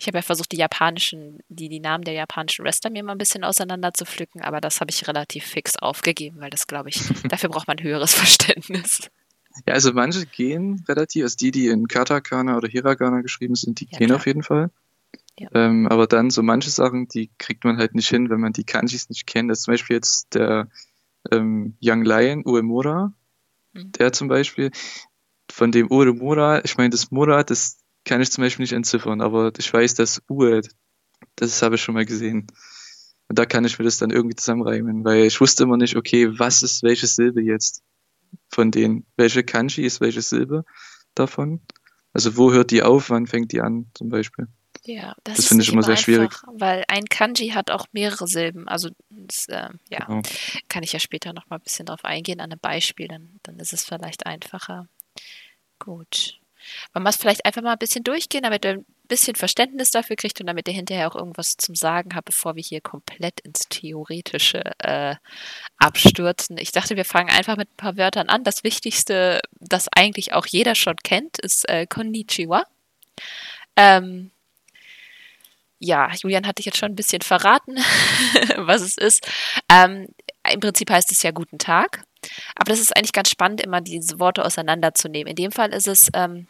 Ich 0.00 0.06
habe 0.06 0.18
ja 0.18 0.22
versucht, 0.22 0.50
die 0.52 0.56
japanischen, 0.56 1.40
die, 1.48 1.68
die 1.68 1.78
Namen 1.80 2.04
der 2.04 2.14
japanischen 2.14 2.64
Wrestler 2.64 2.90
mir 2.90 3.04
mal 3.04 3.12
ein 3.12 3.18
bisschen 3.18 3.44
auseinander 3.44 3.92
zu 3.92 4.06
pflücken, 4.06 4.40
aber 4.40 4.60
das 4.62 4.80
habe 4.80 4.90
ich 4.90 5.06
relativ 5.06 5.44
fix 5.44 5.76
aufgegeben, 5.76 6.40
weil 6.40 6.48
das, 6.48 6.66
glaube 6.66 6.88
ich, 6.88 7.02
dafür 7.28 7.50
braucht 7.50 7.68
man 7.68 7.82
höheres 7.82 8.14
Verständnis. 8.14 9.10
Ja, 9.66 9.74
also 9.74 9.92
manche 9.92 10.24
gehen 10.26 10.82
relativ, 10.88 11.24
also 11.24 11.36
die, 11.36 11.50
die 11.50 11.66
in 11.66 11.86
Katakana 11.86 12.56
oder 12.56 12.66
Hiragana 12.68 13.20
geschrieben 13.20 13.56
sind, 13.56 13.80
die 13.80 13.88
Ja, 13.90 13.98
gehen 13.98 14.06
klar. 14.06 14.18
auf 14.18 14.26
jeden 14.26 14.42
Fall. 14.42 14.70
Ja. 15.38 15.48
Ähm, 15.52 15.86
aber 15.86 16.06
dann 16.06 16.30
so 16.30 16.42
manche 16.42 16.70
Sachen, 16.70 17.06
die 17.08 17.30
kriegt 17.36 17.64
man 17.64 17.76
halt 17.76 17.94
nicht 17.94 18.08
hin, 18.08 18.30
wenn 18.30 18.40
man 18.40 18.52
die 18.54 18.64
Kanjis 18.64 19.08
nicht 19.10 19.26
kennt. 19.26 19.50
Das 19.50 19.58
ist 19.58 19.64
zum 19.64 19.72
Beispiel 19.74 19.96
jetzt 19.96 20.34
der 20.34 20.68
ähm, 21.30 21.76
Young 21.82 22.04
Lion, 22.04 22.42
Uemura, 22.46 23.12
Mhm. 23.72 23.92
der 23.92 24.12
zum 24.12 24.28
Beispiel, 24.28 24.70
von 25.50 25.72
dem 25.72 25.90
Uemura, 25.90 26.64
ich 26.64 26.76
meine, 26.76 26.90
das 26.90 27.10
Mura, 27.10 27.44
das 27.44 27.79
kann 28.04 28.20
ich 28.20 28.30
zum 28.30 28.42
Beispiel 28.42 28.62
nicht 28.64 28.72
entziffern, 28.72 29.20
aber 29.20 29.52
ich 29.58 29.72
weiß, 29.72 29.94
dass 29.94 30.22
Ue, 30.28 30.62
das 31.36 31.62
habe 31.62 31.74
ich 31.76 31.82
schon 31.82 31.94
mal 31.94 32.06
gesehen. 32.06 32.46
Und 33.28 33.38
da 33.38 33.46
kann 33.46 33.64
ich 33.64 33.78
mir 33.78 33.84
das 33.84 33.98
dann 33.98 34.10
irgendwie 34.10 34.34
zusammenreimen, 34.36 35.04
weil 35.04 35.24
ich 35.24 35.40
wusste 35.40 35.62
immer 35.62 35.76
nicht, 35.76 35.96
okay, 35.96 36.38
was 36.38 36.62
ist 36.62 36.82
welche 36.82 37.06
Silbe 37.06 37.40
jetzt 37.42 37.82
von 38.48 38.70
denen? 38.70 39.06
Welche 39.16 39.44
Kanji 39.44 39.84
ist 39.84 40.00
welche 40.00 40.22
Silbe 40.22 40.64
davon? 41.14 41.60
Also 42.12 42.36
wo 42.36 42.52
hört 42.52 42.72
die 42.72 42.82
auf, 42.82 43.10
wann 43.10 43.26
fängt 43.28 43.52
die 43.52 43.60
an 43.60 43.86
zum 43.94 44.08
Beispiel? 44.08 44.48
Ja, 44.84 45.14
das, 45.24 45.36
Das 45.36 45.46
finde 45.48 45.62
ich 45.62 45.72
immer 45.72 45.82
sehr 45.82 45.96
schwierig. 45.96 46.32
einfach, 46.32 46.42
weil 46.54 46.84
ein 46.88 47.04
Kanji 47.04 47.50
hat 47.50 47.70
auch 47.70 47.86
mehrere 47.92 48.26
Silben. 48.26 48.66
Also 48.66 48.90
das, 49.10 49.46
äh, 49.48 49.68
ja, 49.90 50.06
Genau. 50.06 50.22
kann 50.68 50.82
ich 50.82 50.92
ja 50.92 50.98
später 50.98 51.32
noch 51.32 51.48
mal 51.50 51.56
ein 51.56 51.62
bisschen 51.62 51.86
drauf 51.86 52.04
eingehen 52.04 52.40
an 52.40 52.50
einem 52.50 52.58
Beispiel, 52.60 53.06
dann, 53.06 53.38
dann 53.42 53.58
ist 53.60 53.72
es 53.72 53.84
vielleicht 53.84 54.26
einfacher. 54.26 54.88
Gut. 55.78 56.39
Man 56.92 57.02
muss 57.02 57.16
vielleicht 57.16 57.44
einfach 57.44 57.62
mal 57.62 57.72
ein 57.72 57.78
bisschen 57.78 58.04
durchgehen, 58.04 58.42
damit 58.42 58.64
ihr 58.64 58.72
ein 58.72 58.86
bisschen 59.08 59.36
Verständnis 59.36 59.90
dafür 59.90 60.16
kriegt 60.16 60.40
und 60.40 60.46
damit 60.46 60.68
ihr 60.68 60.74
hinterher 60.74 61.08
auch 61.08 61.16
irgendwas 61.16 61.56
zum 61.56 61.74
Sagen 61.74 62.14
habt, 62.14 62.26
bevor 62.26 62.56
wir 62.56 62.62
hier 62.62 62.80
komplett 62.80 63.40
ins 63.40 63.68
Theoretische 63.68 64.62
äh, 64.78 65.16
abstürzen. 65.78 66.58
Ich 66.58 66.72
dachte, 66.72 66.96
wir 66.96 67.04
fangen 67.04 67.30
einfach 67.30 67.56
mit 67.56 67.70
ein 67.70 67.76
paar 67.76 67.96
Wörtern 67.96 68.28
an. 68.28 68.44
Das 68.44 68.64
Wichtigste, 68.64 69.40
das 69.58 69.88
eigentlich 69.88 70.32
auch 70.32 70.46
jeder 70.46 70.74
schon 70.74 70.96
kennt, 70.96 71.38
ist 71.38 71.68
äh, 71.68 71.86
Konnichiwa. 71.86 72.64
Ähm, 73.76 74.30
ja, 75.78 76.10
Julian 76.12 76.46
hatte 76.46 76.60
ich 76.60 76.66
jetzt 76.66 76.78
schon 76.78 76.92
ein 76.92 76.96
bisschen 76.96 77.22
verraten, 77.22 77.76
was 78.56 78.82
es 78.82 78.98
ist. 78.98 79.26
Ähm, 79.70 80.08
Im 80.52 80.60
Prinzip 80.60 80.90
heißt 80.90 81.10
es 81.10 81.22
ja 81.22 81.30
guten 81.30 81.58
Tag. 81.58 82.02
Aber 82.54 82.70
das 82.70 82.80
ist 82.80 82.94
eigentlich 82.96 83.14
ganz 83.14 83.30
spannend, 83.30 83.62
immer 83.62 83.80
diese 83.80 84.20
Worte 84.20 84.44
auseinanderzunehmen. 84.44 85.30
In 85.30 85.36
dem 85.36 85.52
Fall 85.52 85.72
ist 85.72 85.88
es, 85.88 86.08
ähm, 86.12 86.48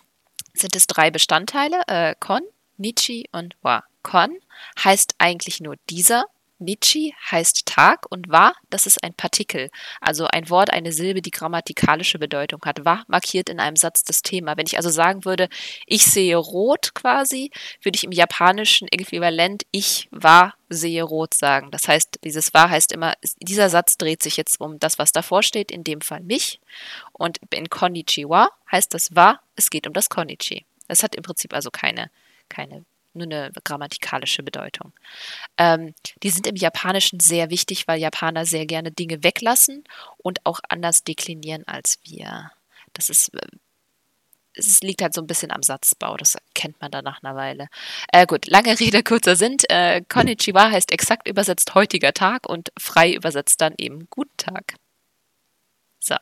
sind 0.54 0.76
es 0.76 0.86
drei 0.86 1.10
Bestandteile, 1.10 1.82
äh, 1.86 2.14
Kon, 2.18 2.42
Nichi 2.76 3.28
und 3.32 3.56
Wa. 3.62 3.84
Kon 4.02 4.38
heißt 4.82 5.14
eigentlich 5.18 5.60
nur 5.60 5.76
dieser 5.88 6.24
Nichi 6.60 7.14
heißt 7.30 7.66
Tag 7.66 8.06
und 8.10 8.28
wa, 8.28 8.52
das 8.68 8.86
ist 8.86 9.02
ein 9.02 9.14
Partikel, 9.14 9.70
also 10.00 10.26
ein 10.26 10.48
Wort, 10.50 10.72
eine 10.72 10.92
Silbe, 10.92 11.22
die 11.22 11.30
grammatikalische 11.30 12.18
Bedeutung 12.18 12.60
hat. 12.64 12.84
Wa 12.84 13.02
markiert 13.08 13.48
in 13.48 13.60
einem 13.60 13.76
Satz 13.76 14.04
das 14.04 14.22
Thema. 14.22 14.56
Wenn 14.56 14.66
ich 14.66 14.76
also 14.76 14.90
sagen 14.90 15.24
würde, 15.24 15.48
ich 15.86 16.04
sehe 16.06 16.36
rot 16.36 16.94
quasi, 16.94 17.50
würde 17.82 17.96
ich 17.96 18.04
im 18.04 18.12
japanischen 18.12 18.88
Äquivalent 18.88 19.64
ich 19.70 20.08
wa 20.10 20.54
sehe 20.68 21.02
rot 21.02 21.34
sagen. 21.34 21.70
Das 21.70 21.88
heißt, 21.88 22.20
dieses 22.24 22.54
wa 22.54 22.68
heißt 22.68 22.92
immer, 22.92 23.14
dieser 23.40 23.70
Satz 23.70 23.96
dreht 23.96 24.22
sich 24.22 24.36
jetzt 24.36 24.60
um 24.60 24.78
das, 24.78 24.98
was 24.98 25.12
davor 25.12 25.42
steht, 25.42 25.70
in 25.70 25.84
dem 25.84 26.00
Fall 26.00 26.20
mich. 26.20 26.60
Und 27.12 27.38
in 27.52 27.68
Konnichiwa 27.68 28.50
heißt 28.70 28.94
das 28.94 29.14
wa, 29.14 29.40
es 29.56 29.70
geht 29.70 29.86
um 29.86 29.92
das 29.92 30.08
Konnichi. 30.08 30.64
Das 30.88 31.02
hat 31.02 31.14
im 31.14 31.22
Prinzip 31.22 31.52
also 31.52 31.70
keine, 31.70 32.10
keine 32.48 32.84
nur 33.14 33.24
eine 33.24 33.50
grammatikalische 33.64 34.42
Bedeutung. 34.42 34.92
Ähm, 35.56 35.94
die 36.22 36.30
sind 36.30 36.46
im 36.46 36.56
Japanischen 36.56 37.20
sehr 37.20 37.50
wichtig, 37.50 37.88
weil 37.88 38.00
Japaner 38.00 38.46
sehr 38.46 38.66
gerne 38.66 38.92
Dinge 38.92 39.22
weglassen 39.22 39.84
und 40.18 40.44
auch 40.44 40.60
anders 40.68 41.04
deklinieren 41.04 41.66
als 41.66 41.98
wir. 42.04 42.50
Das 42.92 43.10
ist 43.10 43.34
äh, 43.34 43.46
es 44.54 44.80
liegt 44.80 45.02
halt 45.02 45.14
so 45.14 45.20
ein 45.20 45.26
bisschen 45.26 45.50
am 45.50 45.62
Satzbau, 45.62 46.16
das 46.16 46.36
kennt 46.54 46.80
man 46.80 46.90
dann 46.90 47.04
nach 47.04 47.22
einer 47.22 47.36
Weile. 47.36 47.68
Äh, 48.12 48.26
gut, 48.26 48.46
lange 48.46 48.78
Rede, 48.78 49.02
kurzer 49.02 49.36
Sinn. 49.36 49.56
Äh, 49.68 50.02
Konnichiwa 50.08 50.70
heißt 50.70 50.92
exakt 50.92 51.28
übersetzt 51.28 51.74
heutiger 51.74 52.12
Tag 52.12 52.48
und 52.48 52.70
frei 52.78 53.12
übersetzt 53.12 53.60
dann 53.60 53.74
eben 53.78 54.08
guten 54.10 54.36
Tag. 54.36 54.74
So. 56.00 56.16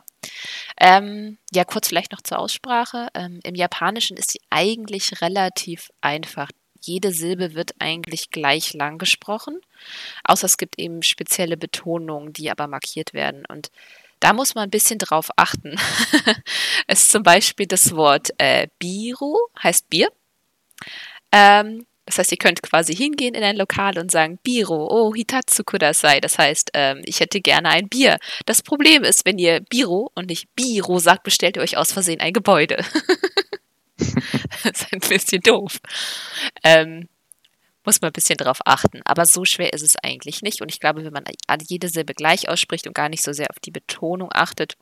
Ähm, 0.81 1.39
ja, 1.53 1.65
kurz 1.65 1.89
vielleicht 1.89 2.13
noch 2.13 2.23
zur 2.23 2.39
Aussprache. 2.39 3.09
Ähm, 3.15 3.41
Im 3.45 3.55
Japanischen 3.55 4.17
ist 4.17 4.33
sie 4.33 4.41
eigentlich 4.51 5.21
relativ 5.23 5.91
einfach 6.01 6.51
jede 6.81 7.13
Silbe 7.13 7.55
wird 7.55 7.73
eigentlich 7.79 8.31
gleich 8.31 8.75
lang 8.75 8.99
gesprochen, 8.99 9.61
außer 10.25 10.47
es 10.47 10.57
gibt 10.57 10.79
eben 10.79 11.03
spezielle 11.03 11.57
Betonungen, 11.57 12.33
die 12.33 12.51
aber 12.51 12.67
markiert 12.67 13.15
werden. 13.15 13.45
Und 13.49 13.71
da 14.21 14.33
muss 14.33 14.55
man 14.55 14.65
ein 14.65 14.71
bisschen 14.71 14.99
drauf 14.99 15.31
achten. 15.37 15.77
es 16.87 17.05
ist 17.05 17.13
zum 17.13 17.23
Beispiel 17.23 17.67
das 17.67 17.95
Wort 17.95 18.31
äh, 18.39 18.69
Biru, 18.79 19.37
heißt 19.63 19.89
Bier. 19.89 20.09
Ähm, 21.33 21.87
das 22.09 22.17
heißt, 22.17 22.33
ihr 22.33 22.39
könnt 22.39 22.63
quasi 22.63 22.97
hingehen 22.97 23.35
in 23.35 23.45
ein 23.45 23.57
Lokal 23.57 23.99
und 23.99 24.11
sagen, 24.11 24.39
Biro, 24.43 24.89
oh, 24.91 25.15
Hitatsu 25.15 25.63
kudasai. 25.63 26.21
Das 26.21 26.39
heißt, 26.39 26.71
ähm, 26.73 27.03
ich 27.05 27.21
hätte 27.21 27.43
gerne 27.43 27.69
ein 27.69 27.91
Bier. 27.91 28.19
Das 28.47 28.63
Problem 28.63 29.05
ist, 29.05 29.27
wenn 29.27 29.39
ihr 29.39 29.61
Biro 29.61 30.11
und 30.15 30.31
nicht 30.31 30.49
Biro 30.55 31.01
sagt, 31.01 31.23
bestellt 31.23 31.57
ihr 31.57 31.63
euch 31.63 31.77
aus 31.77 31.93
Versehen 31.93 32.21
ein 32.21 32.33
Gebäude. 32.33 32.83
das 34.63 34.83
ist 34.83 34.93
ein 34.93 35.01
bisschen 35.01 35.43
doof. 35.43 35.81
Ähm, 36.63 37.09
muss 37.85 38.01
man 38.01 38.11
ein 38.11 38.13
bisschen 38.13 38.37
drauf 38.37 38.59
achten. 38.67 39.01
Aber 39.05 39.25
so 39.25 39.45
schwer 39.45 39.73
ist 39.73 39.83
es 39.83 39.97
eigentlich 40.03 40.43
nicht. 40.43 40.61
Und 40.61 40.71
ich 40.71 40.81
glaube, 40.81 41.05
wenn 41.05 41.13
man 41.13 41.25
jede 41.69 41.89
Silbe 41.89 42.15
gleich 42.15 42.49
ausspricht 42.49 42.87
und 42.87 42.95
gar 42.95 43.09
nicht 43.09 43.23
so 43.23 43.33
sehr 43.33 43.49
auf 43.51 43.61
die 43.61 43.71
Betonung 43.71 44.31
achtet 44.33 44.77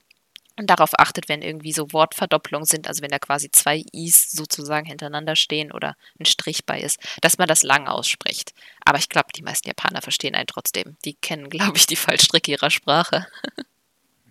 und 0.59 0.69
darauf 0.69 0.99
achtet, 0.99 1.29
wenn 1.29 1.43
irgendwie 1.43 1.73
so 1.73 1.93
Wortverdopplungen 1.93 2.65
sind, 2.65 2.89
also 2.89 3.03
wenn 3.03 3.11
da 3.11 3.19
quasi 3.19 3.51
zwei 3.51 3.85
Is 3.93 4.33
sozusagen 4.33 4.87
hintereinander 4.87 5.37
stehen 5.37 5.71
oder 5.71 5.97
ein 6.19 6.25
Strich 6.25 6.65
bei 6.65 6.81
ist, 6.81 6.99
dass 7.21 7.39
man 7.39 7.47
das 7.47 7.63
lang 7.63 7.87
ausspricht. 7.87 8.55
Aber 8.85 8.99
ich 8.99 9.09
glaube, 9.09 9.29
die 9.37 9.43
meisten 9.43 9.69
Japaner 9.69 10.03
verstehen 10.03 10.35
einen 10.35 10.47
trotzdem. 10.47 10.97
Die 11.05 11.15
kennen, 11.15 11.51
glaube 11.51 11.77
ich, 11.77 11.87
die 11.87 11.97
Fallstricke 11.97 12.51
ihrer 12.51 12.71
Sprache. 12.71 13.27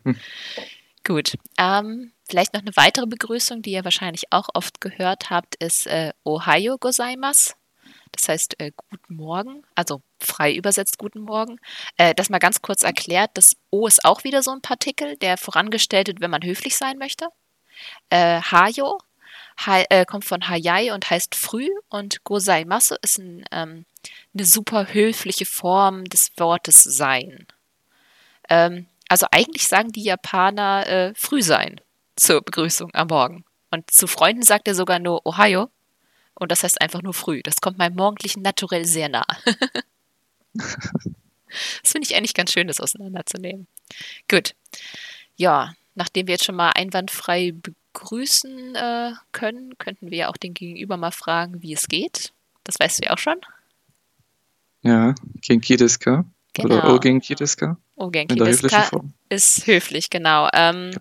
hm. 0.03 0.17
Gut. 1.05 1.37
Ähm, 1.59 2.13
vielleicht 2.27 2.55
noch 2.55 2.61
eine 2.61 2.75
weitere 2.75 3.05
Begrüßung, 3.05 3.61
die 3.61 3.71
ihr 3.71 3.83
wahrscheinlich 3.83 4.31
auch 4.31 4.49
oft 4.55 4.81
gehört 4.81 5.29
habt, 5.29 5.55
ist 5.55 5.85
äh, 5.85 6.13
Ohayo 6.23 6.77
gozaimasu. 6.79 7.53
Das 8.11 8.27
heißt 8.27 8.59
äh, 8.59 8.71
Guten 8.75 9.15
Morgen, 9.15 9.63
also 9.75 10.01
frei 10.19 10.55
übersetzt 10.55 10.97
Guten 10.97 11.21
Morgen. 11.21 11.59
Äh, 11.97 12.15
das 12.15 12.29
mal 12.29 12.39
ganz 12.39 12.63
kurz 12.63 12.81
erklärt. 12.81 13.31
Das 13.35 13.55
O 13.69 13.85
ist 13.85 14.03
auch 14.03 14.23
wieder 14.23 14.41
so 14.41 14.49
ein 14.51 14.61
Partikel, 14.61 15.15
der 15.17 15.37
vorangestellt 15.37 16.07
wird, 16.07 16.21
wenn 16.21 16.31
man 16.31 16.43
höflich 16.43 16.75
sein 16.75 16.97
möchte. 16.97 17.27
Äh, 18.09 18.41
Hayo 18.41 18.97
ha 19.63 19.83
äh, 19.89 20.05
kommt 20.05 20.25
von 20.25 20.47
Hayai 20.49 20.91
und 20.91 21.07
heißt 21.09 21.35
früh 21.35 21.69
und 21.89 22.23
Gozaimasu 22.23 22.95
ist 23.03 23.19
ein, 23.19 23.45
ähm, 23.51 23.85
eine 24.33 24.45
super 24.45 24.91
höfliche 24.91 25.45
Form 25.45 26.05
des 26.05 26.31
Wortes 26.37 26.81
sein. 26.81 27.45
Ähm, 28.49 28.87
also 29.09 29.27
eigentlich 29.31 29.67
sagen 29.67 29.91
die 29.91 30.03
Japaner 30.03 30.87
äh, 30.87 31.13
früh 31.15 31.41
sein 31.41 31.81
zur 32.15 32.41
Begrüßung 32.41 32.93
am 32.93 33.07
Morgen. 33.07 33.45
Und 33.71 33.89
zu 33.91 34.07
Freunden 34.07 34.43
sagt 34.43 34.67
er 34.67 34.75
sogar 34.75 34.99
nur 34.99 35.25
Ohio. 35.25 35.69
Und 36.33 36.51
das 36.51 36.63
heißt 36.63 36.81
einfach 36.81 37.01
nur 37.01 37.13
früh. 37.13 37.41
Das 37.43 37.61
kommt 37.61 37.77
meinem 37.77 37.95
morgendlichen 37.95 38.41
Naturell 38.41 38.85
sehr 38.85 39.09
nah. 39.09 39.25
das 40.53 41.91
finde 41.91 42.07
ich 42.07 42.15
eigentlich 42.15 42.33
ganz 42.33 42.51
schön, 42.51 42.67
das 42.67 42.79
auseinanderzunehmen. 42.79 43.67
Gut. 44.29 44.55
Ja, 45.37 45.73
nachdem 45.95 46.27
wir 46.27 46.33
jetzt 46.33 46.45
schon 46.45 46.55
mal 46.55 46.71
einwandfrei 46.71 47.53
begrüßen 47.53 48.75
äh, 48.75 49.13
können, 49.31 49.77
könnten 49.77 50.11
wir 50.11 50.17
ja 50.17 50.29
auch 50.29 50.37
den 50.37 50.53
Gegenüber 50.53 50.97
mal 50.97 51.11
fragen, 51.11 51.61
wie 51.61 51.73
es 51.73 51.87
geht. 51.87 52.33
Das 52.63 52.79
weißt 52.79 52.99
du 52.99 53.05
ja 53.05 53.13
auch 53.13 53.17
schon. 53.17 53.39
Ja, 54.81 55.15
Genki 55.41 55.77
desu 55.77 55.99
ka? 55.99 56.25
Genau. 56.53 56.75
Oder 56.75 56.93
Ogenki 56.93 57.35
desu 57.35 57.57
ka? 57.57 57.77
Ogenki 57.95 58.35
desu 58.35 58.67
ka 58.67 58.89
ist 59.29 59.67
höflich, 59.67 60.09
genau. 60.09 60.49
Ähm, 60.53 60.91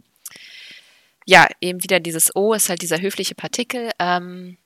ja. 1.26 1.42
ja. 1.42 1.48
eben 1.60 1.82
wieder 1.82 2.00
dieses 2.00 2.34
O 2.36 2.54
ist 2.54 2.68
halt 2.68 2.82
dieser 2.82 3.00
höfliche 3.00 3.34
Partikel. 3.34 3.90
Ähm, 3.98 4.56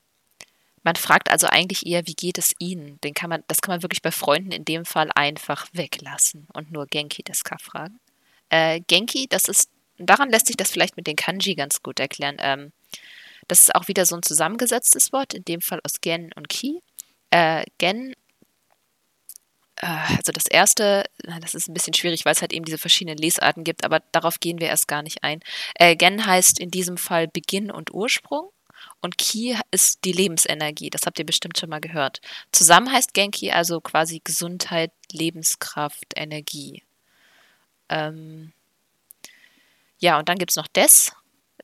man 0.82 0.96
fragt 0.96 1.30
also 1.30 1.46
eigentlich 1.48 1.86
eher, 1.86 2.06
wie 2.06 2.14
geht 2.14 2.38
es 2.38 2.54
Ihnen? 2.58 3.00
Den 3.02 3.14
kann 3.14 3.30
man, 3.30 3.42
das 3.48 3.60
kann 3.60 3.72
man 3.72 3.82
wirklich 3.82 4.02
bei 4.02 4.12
Freunden 4.12 4.52
in 4.52 4.64
dem 4.64 4.84
Fall 4.84 5.10
einfach 5.14 5.66
weglassen 5.72 6.46
und 6.52 6.70
nur 6.70 6.86
Genki 6.86 7.22
desu 7.22 7.42
ka 7.44 7.56
fragen. 7.58 7.98
Äh, 8.50 8.80
Genki, 8.86 9.26
das 9.28 9.48
ist, 9.48 9.70
daran 9.98 10.30
lässt 10.30 10.46
sich 10.46 10.56
das 10.56 10.70
vielleicht 10.70 10.96
mit 10.96 11.06
den 11.06 11.16
Kanji 11.16 11.54
ganz 11.54 11.82
gut 11.82 12.00
erklären. 12.00 12.36
Ähm, 12.38 12.72
das 13.48 13.60
ist 13.60 13.74
auch 13.74 13.88
wieder 13.88 14.06
so 14.06 14.16
ein 14.16 14.22
zusammengesetztes 14.22 15.12
Wort, 15.12 15.34
in 15.34 15.44
dem 15.44 15.60
Fall 15.60 15.80
aus 15.84 16.00
Gen 16.00 16.32
und 16.34 16.48
Ki. 16.48 16.80
Äh, 17.30 17.64
Gen 17.78 18.14
also 19.80 20.32
das 20.32 20.46
erste, 20.46 21.04
das 21.40 21.54
ist 21.54 21.68
ein 21.68 21.74
bisschen 21.74 21.94
schwierig, 21.94 22.24
weil 22.24 22.32
es 22.32 22.40
halt 22.40 22.52
eben 22.52 22.64
diese 22.64 22.78
verschiedenen 22.78 23.18
Lesarten 23.18 23.64
gibt, 23.64 23.84
aber 23.84 24.00
darauf 24.12 24.40
gehen 24.40 24.60
wir 24.60 24.68
erst 24.68 24.88
gar 24.88 25.02
nicht 25.02 25.22
ein. 25.22 25.40
Äh, 25.74 25.94
Gen 25.96 26.26
heißt 26.26 26.58
in 26.58 26.70
diesem 26.70 26.96
Fall 26.96 27.28
Beginn 27.28 27.70
und 27.70 27.92
Ursprung. 27.92 28.50
Und 29.00 29.18
Ki 29.18 29.56
ist 29.70 30.04
die 30.04 30.12
Lebensenergie, 30.12 30.90
das 30.90 31.02
habt 31.06 31.18
ihr 31.18 31.26
bestimmt 31.26 31.58
schon 31.58 31.70
mal 31.70 31.80
gehört. 31.80 32.20
Zusammen 32.52 32.92
heißt 32.92 33.14
Genki 33.14 33.50
also 33.50 33.80
quasi 33.80 34.20
Gesundheit, 34.22 34.92
Lebenskraft, 35.12 36.06
Energie. 36.16 36.82
Ähm 37.88 38.52
ja, 39.98 40.18
und 40.18 40.28
dann 40.28 40.38
gibt 40.38 40.50
es 40.50 40.56
noch 40.56 40.68
Des, 40.68 41.12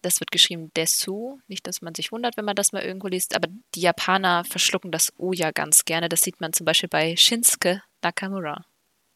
das 0.02 0.20
wird 0.20 0.30
geschrieben 0.30 0.72
Desu. 0.74 1.38
Nicht, 1.48 1.66
dass 1.66 1.82
man 1.82 1.94
sich 1.94 2.12
wundert, 2.12 2.36
wenn 2.36 2.44
man 2.44 2.56
das 2.56 2.72
mal 2.72 2.82
irgendwo 2.82 3.08
liest, 3.08 3.34
aber 3.34 3.48
die 3.74 3.80
Japaner 3.80 4.44
verschlucken 4.44 4.92
das 4.92 5.12
O 5.18 5.32
ja 5.32 5.50
ganz 5.50 5.84
gerne. 5.84 6.08
Das 6.08 6.20
sieht 6.20 6.40
man 6.40 6.52
zum 6.52 6.66
Beispiel 6.66 6.88
bei 6.88 7.16
Shinsuke 7.16 7.82
Nakamura. 8.04 8.66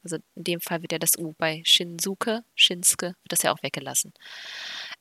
Also 0.03 0.19
in 0.37 0.45
dem 0.45 0.61
Fall 0.61 0.83
wird 0.83 0.93
ja 0.93 0.99
das 0.99 1.19
U 1.19 1.35
bei 1.39 1.63
Shinsuke, 1.65 2.43
Shinsuke, 2.55 3.09
wird 3.09 3.33
das 3.33 3.43
ja 3.43 3.53
auch 3.53 3.63
weggelassen. 3.63 4.13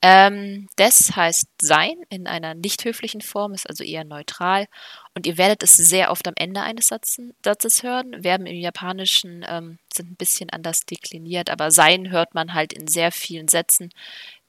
Ähm, 0.03 0.67
des 0.77 1.15
heißt 1.15 1.47
sein 1.59 1.95
in 2.09 2.27
einer 2.27 2.53
nicht 2.53 2.85
höflichen 2.85 3.21
Form, 3.21 3.53
ist 3.53 3.67
also 3.67 3.83
eher 3.83 4.03
neutral. 4.03 4.67
Und 5.15 5.25
ihr 5.25 5.39
werdet 5.39 5.63
es 5.63 5.73
sehr 5.73 6.11
oft 6.11 6.27
am 6.27 6.35
Ende 6.35 6.61
eines 6.61 6.87
Satzen, 6.87 7.33
Satzes 7.43 7.81
hören. 7.81 8.21
Verben 8.21 8.45
im 8.45 8.57
Japanischen 8.57 9.43
ähm, 9.49 9.79
sind 9.91 10.11
ein 10.11 10.15
bisschen 10.15 10.51
anders 10.51 10.81
dekliniert, 10.81 11.49
aber 11.49 11.71
sein 11.71 12.11
hört 12.11 12.35
man 12.35 12.53
halt 12.53 12.73
in 12.73 12.87
sehr 12.87 13.11
vielen 13.11 13.47
Sätzen, 13.47 13.89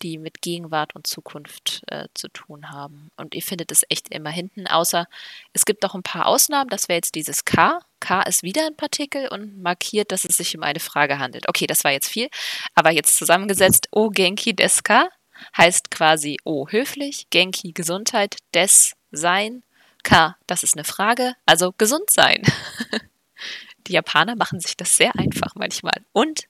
die 0.02 0.18
mit 0.18 0.42
Gegenwart 0.42 0.94
und 0.94 1.06
Zukunft 1.06 1.82
äh, 1.86 2.08
zu 2.12 2.28
tun 2.28 2.70
haben. 2.70 3.10
Und 3.16 3.34
ihr 3.34 3.42
findet 3.42 3.72
es 3.72 3.84
echt 3.88 4.10
immer 4.10 4.30
hinten, 4.30 4.66
außer 4.66 5.06
es 5.54 5.64
gibt 5.64 5.82
noch 5.82 5.94
ein 5.94 6.02
paar 6.02 6.26
Ausnahmen. 6.26 6.68
Das 6.68 6.88
wäre 6.88 6.98
jetzt 6.98 7.14
dieses 7.14 7.46
K. 7.46 7.80
K 8.00 8.20
ist 8.22 8.42
wieder 8.42 8.66
ein 8.66 8.76
Partikel 8.76 9.28
und 9.28 9.62
markiert, 9.62 10.12
dass 10.12 10.26
es 10.26 10.36
sich 10.36 10.54
um 10.54 10.62
eine 10.62 10.80
Frage 10.80 11.18
handelt. 11.18 11.48
Okay, 11.48 11.66
das 11.66 11.84
war 11.84 11.92
jetzt 11.92 12.08
viel, 12.08 12.28
aber 12.74 12.90
jetzt 12.90 13.16
zusammengesetzt 13.16 13.88
O 13.92 14.10
Genki 14.10 14.54
Deska 14.54 15.08
heißt 15.56 15.90
quasi 15.90 16.38
O 16.44 16.68
höflich, 16.68 17.28
Genki 17.30 17.72
Gesundheit, 17.72 18.36
Des 18.54 18.94
sein, 19.10 19.62
K 20.02 20.36
das 20.46 20.62
ist 20.62 20.76
eine 20.76 20.84
Frage, 20.84 21.34
also 21.46 21.72
gesund 21.76 22.10
sein. 22.10 22.42
Die 23.86 23.92
Japaner 23.92 24.36
machen 24.36 24.60
sich 24.60 24.76
das 24.76 24.96
sehr 24.96 25.14
einfach 25.16 25.54
manchmal. 25.54 26.04
Und 26.12 26.48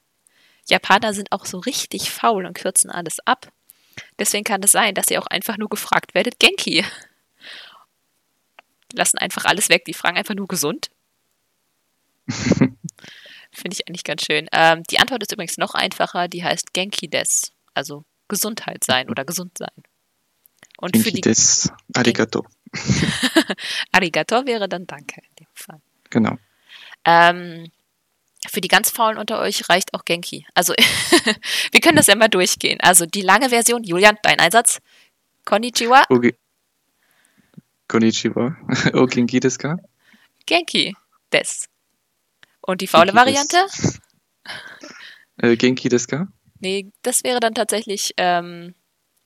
Japaner 0.68 1.14
sind 1.14 1.33
auch 1.33 1.47
so 1.47 1.59
richtig 1.59 2.11
faul 2.11 2.47
und 2.47 2.54
kürzen 2.54 2.90
alles 2.90 3.21
ab. 3.21 3.50
Deswegen 4.18 4.45
kann 4.45 4.62
es 4.62 4.73
sein, 4.73 4.95
dass 4.95 5.11
ihr 5.11 5.21
auch 5.21 5.26
einfach 5.26 5.57
nur 5.57 5.68
gefragt 5.68 6.14
werdet, 6.14 6.38
Genki. 6.38 6.85
Lassen 8.92 9.18
einfach 9.18 9.45
alles 9.45 9.68
weg. 9.68 9.85
Die 9.85 9.95
fragen 9.95 10.16
einfach 10.16 10.35
nur 10.35 10.49
gesund. 10.49 10.90
Finde 12.28 12.76
ich 13.73 13.88
eigentlich 13.88 14.04
ganz 14.04 14.25
schön. 14.25 14.49
Ähm, 14.52 14.83
die 14.90 14.99
Antwort 14.99 15.23
ist 15.23 15.33
übrigens 15.33 15.59
noch 15.59 15.75
einfacher. 15.75 16.28
Die 16.28 16.45
heißt 16.45 16.73
Genki 16.75 17.09
des. 17.09 17.52
Also 17.75 18.04
Gesundheit 18.29 18.85
sein 18.85 19.11
oder 19.11 19.25
gesund 19.25 19.57
sein. 19.59 19.73
Und 20.79 20.97
für 20.97 21.11
die 21.11 21.21
des 21.21 21.73
Arigato. 21.95 22.47
Arigato 23.93 24.47
wäre 24.47 24.69
dann 24.69 24.87
Danke 24.87 25.21
in 25.21 25.35
dem 25.41 25.49
Fall. 25.55 25.81
Genau. 26.11 26.37
Ähm, 27.05 27.71
Für 28.49 28.61
die 28.61 28.69
ganz 28.69 28.91
Faulen 28.91 29.19
unter 29.19 29.41
euch 29.41 29.69
reicht 29.69 29.95
auch 29.95 30.05
Genki. 30.05 30.47
Also, 30.55 30.75
wir 31.73 31.81
können 31.81 31.97
das 31.97 32.07
ja 32.07 32.15
mal 32.15 32.29
durchgehen. 32.29 32.79
Also, 32.81 33.07
die 33.07 33.23
lange 33.23 33.49
Version, 33.51 33.83
Julian, 33.83 34.17
dein 34.23 34.39
Einsatz. 34.39 34.81
Konnichiwa. 35.45 36.05
Okay. 36.09 36.37
Konnichiwa. 37.89 38.57
O 38.95 39.07
Genki 39.07 39.41
desu 39.41 39.59
ka? 39.59 39.77
Genki 40.47 40.95
des. 41.33 41.69
Und 42.61 42.81
die 42.83 42.87
faule 42.87 43.13
Genki 43.13 43.19
Variante? 43.19 43.57
des. 43.57 44.01
Äh, 45.39 45.57
Genki 45.57 45.89
desu 45.89 46.07
ka? 46.07 46.29
Nee, 46.61 46.91
das 47.03 47.25
wäre 47.25 47.41
dann 47.41 47.55
tatsächlich 47.55 48.15
ähm, 48.17 48.75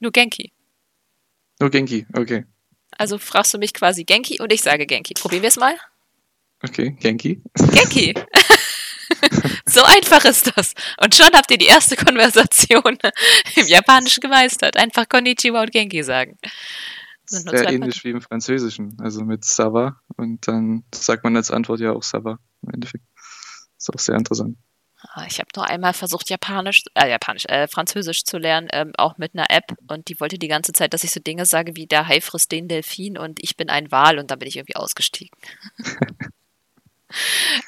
nur 0.01 0.13
Genki. 0.13 0.53
Oh, 1.63 1.69
Genki, 1.69 2.07
okay. 2.15 2.45
Also 2.99 3.19
fragst 3.19 3.55
du 3.55 3.59
mich 3.59 3.73
quasi 3.73 4.05
Genki 4.05 4.41
und 4.41 4.53
ich 4.53 4.63
sage 4.63 4.87
Genki. 4.87 5.15
Probieren 5.15 5.43
wir 5.43 5.49
es 5.49 5.57
mal. 5.57 5.75
Okay, 6.63 6.97
Genki. 7.01 7.43
Genki. 7.55 8.15
so 9.67 9.83
einfach 9.83 10.25
ist 10.25 10.53
das. 10.57 10.75
Und 11.03 11.15
schon 11.15 11.31
habt 11.35 11.51
ihr 11.51 11.59
die 11.59 11.67
erste 11.67 11.97
Konversation 11.97 12.99
im 13.57 13.67
Japanischen 13.67 14.21
gemeistert. 14.21 14.77
Einfach 14.77 15.09
Konnichiwa 15.09 15.63
und 15.63 15.73
Genki 15.73 16.03
sagen. 16.03 16.39
Sind 17.25 17.47
nur 17.47 17.57
Sehr 17.57 17.73
ähnlich 17.73 18.05
wie 18.05 18.11
im 18.11 18.21
Französischen, 18.21 18.97
also 19.01 19.25
mit 19.25 19.45
Sava. 19.45 20.01
Und 20.17 20.47
dann 20.47 20.85
sagt 20.95 21.25
man 21.25 21.37
als 21.37 21.51
Antwort 21.51 21.81
ja 21.81 21.93
auch 21.93 22.03
Sava 22.03 22.39
im 22.63 22.75
Endeffekt. 22.75 23.05
Ist 23.79 23.93
auch 23.93 23.99
sehr 23.99 24.17
interessant. 24.17 24.57
Ah, 25.15 25.27
Ich 25.27 25.39
habe 25.39 25.49
nur 25.57 25.67
einmal 25.67 25.93
versucht, 25.93 26.31
Japanisch, 26.31 26.85
äh, 26.95 27.11
Japanisch, 27.11 27.45
äh, 27.47 27.67
Französisch 27.67 28.25
zu 28.25 28.39
lernen, 28.39 28.69
ähm, 28.73 28.93
auch 28.97 29.19
mit 29.19 29.35
einer 29.35 29.51
App. 29.51 29.75
Und 29.89 30.09
die 30.09 30.21
wollte 30.21 30.39
die 30.39 30.49
ganze 30.49 30.73
Zeit, 30.73 30.95
dass 30.95 31.05
ich 31.05 31.11
so 31.11 31.21
Dinge 31.21 31.45
sage 31.45 31.77
wie 31.77 31.87
der 31.87 32.07
Hai 32.07 32.21
frisst 32.21 32.53
den 32.53 32.69
Delfin 32.69 33.19
und 33.19 33.43
ich 33.43 33.57
bin 33.57 33.69
ein 33.69 33.91
Wal 33.91 34.19
und 34.19 34.31
dann 34.31 34.39
bin 34.39 34.49
ich 34.49 34.57
irgendwie 34.57 34.77
ausgestiegen. 34.77 35.37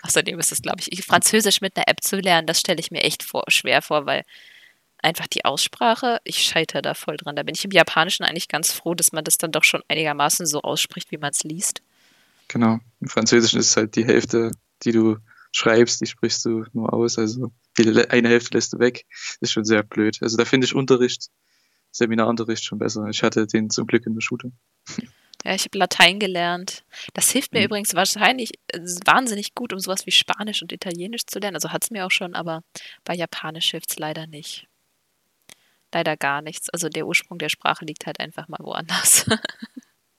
Außerdem 0.03 0.39
ist 0.39 0.53
es, 0.53 0.63
glaube 0.63 0.81
ich, 0.81 1.05
Französisch 1.05 1.61
mit 1.61 1.77
einer 1.77 1.89
App 1.89 2.03
zu 2.03 2.17
lernen, 2.17 2.47
das 2.47 2.61
stelle 2.61 2.81
ich 2.81 2.91
mir 2.91 3.03
echt 3.03 3.23
vor, 3.23 3.45
schwer 3.49 3.83
vor, 3.83 4.07
weil 4.07 4.25
einfach 5.03 5.27
die 5.27 5.45
Aussprache, 5.45 6.21
ich 6.25 6.39
scheitere 6.43 6.81
da 6.81 6.95
voll 6.95 7.17
dran. 7.17 7.37
Da 7.37 7.43
bin 7.43 7.55
ich 7.55 7.65
im 7.65 7.71
Japanischen 7.71 8.25
eigentlich 8.25 8.49
ganz 8.49 8.73
froh, 8.73 8.95
dass 8.95 9.13
man 9.13 9.23
das 9.23 9.37
dann 9.37 9.53
doch 9.53 9.65
schon 9.65 9.83
einigermaßen 9.89 10.47
so 10.47 10.63
ausspricht, 10.63 11.11
wie 11.11 11.19
man 11.19 11.31
es 11.31 11.45
liest. 11.45 11.83
Genau. 12.49 12.79
Im 13.01 13.09
Französischen 13.09 13.61
ist 13.61 13.71
es 13.71 13.77
halt 13.77 13.97
die 13.97 14.07
Hälfte, 14.07 14.51
die 14.83 14.93
du 14.93 15.19
schreibst, 15.55 16.01
die 16.01 16.07
sprichst 16.07 16.45
du 16.45 16.65
nur 16.73 16.93
aus. 16.93 17.19
Also 17.19 17.53
die 17.79 17.89
eine 18.11 18.29
Hälfte 18.29 18.57
lässt 18.57 18.73
du 18.73 18.79
weg. 18.79 19.07
ist 19.41 19.53
schon 19.53 19.65
sehr 19.65 19.83
blöd. 19.83 20.19
Also 20.21 20.37
da 20.37 20.45
finde 20.45 20.67
ich 20.67 20.75
Unterricht, 20.75 21.29
Seminarunterricht 21.93 22.65
schon 22.65 22.79
besser. 22.79 23.07
Ich 23.09 23.23
hatte 23.23 23.47
den 23.47 23.71
zum 23.71 23.87
Glück 23.87 24.05
in 24.07 24.15
der 24.15 24.21
Schule. 24.21 24.51
Ja, 25.45 25.55
ich 25.55 25.65
habe 25.65 25.79
Latein 25.79 26.19
gelernt. 26.19 26.85
Das 27.13 27.31
hilft 27.31 27.53
mir 27.53 27.61
Mhm. 27.61 27.67
übrigens 27.67 27.95
wahrscheinlich 27.95 28.53
äh, 28.69 28.81
wahnsinnig 29.05 29.55
gut, 29.55 29.73
um 29.73 29.79
sowas 29.79 30.07
wie 30.07 30.11
Spanisch 30.11 30.63
und 30.63 30.73
Italienisch 30.73 31.27
zu 31.27 31.39
lernen. 31.39 31.55
Also 31.57 31.71
hat 31.71 31.85
es 31.85 31.91
mir 31.91 32.07
auch 32.07 32.11
schon, 32.11 32.35
aber 32.35 32.63
bei 33.05 33.15
Japanisch 33.15 33.71
hilft 33.71 33.91
es 33.91 33.99
leider 33.99 34.27
nicht. 34.27 34.67
Leider 35.93 36.17
gar 36.17 36.43
nichts. 36.43 36.71
Also 36.71 36.89
der 36.89 37.07
Ursprung 37.07 37.39
der 37.39 37.49
Sprache 37.51 37.85
liegt 37.85 38.07
halt 38.07 38.19
einfach 38.21 38.49
mal 38.49 38.59
woanders. 38.61 39.27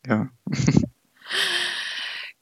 Ja. 0.08 0.30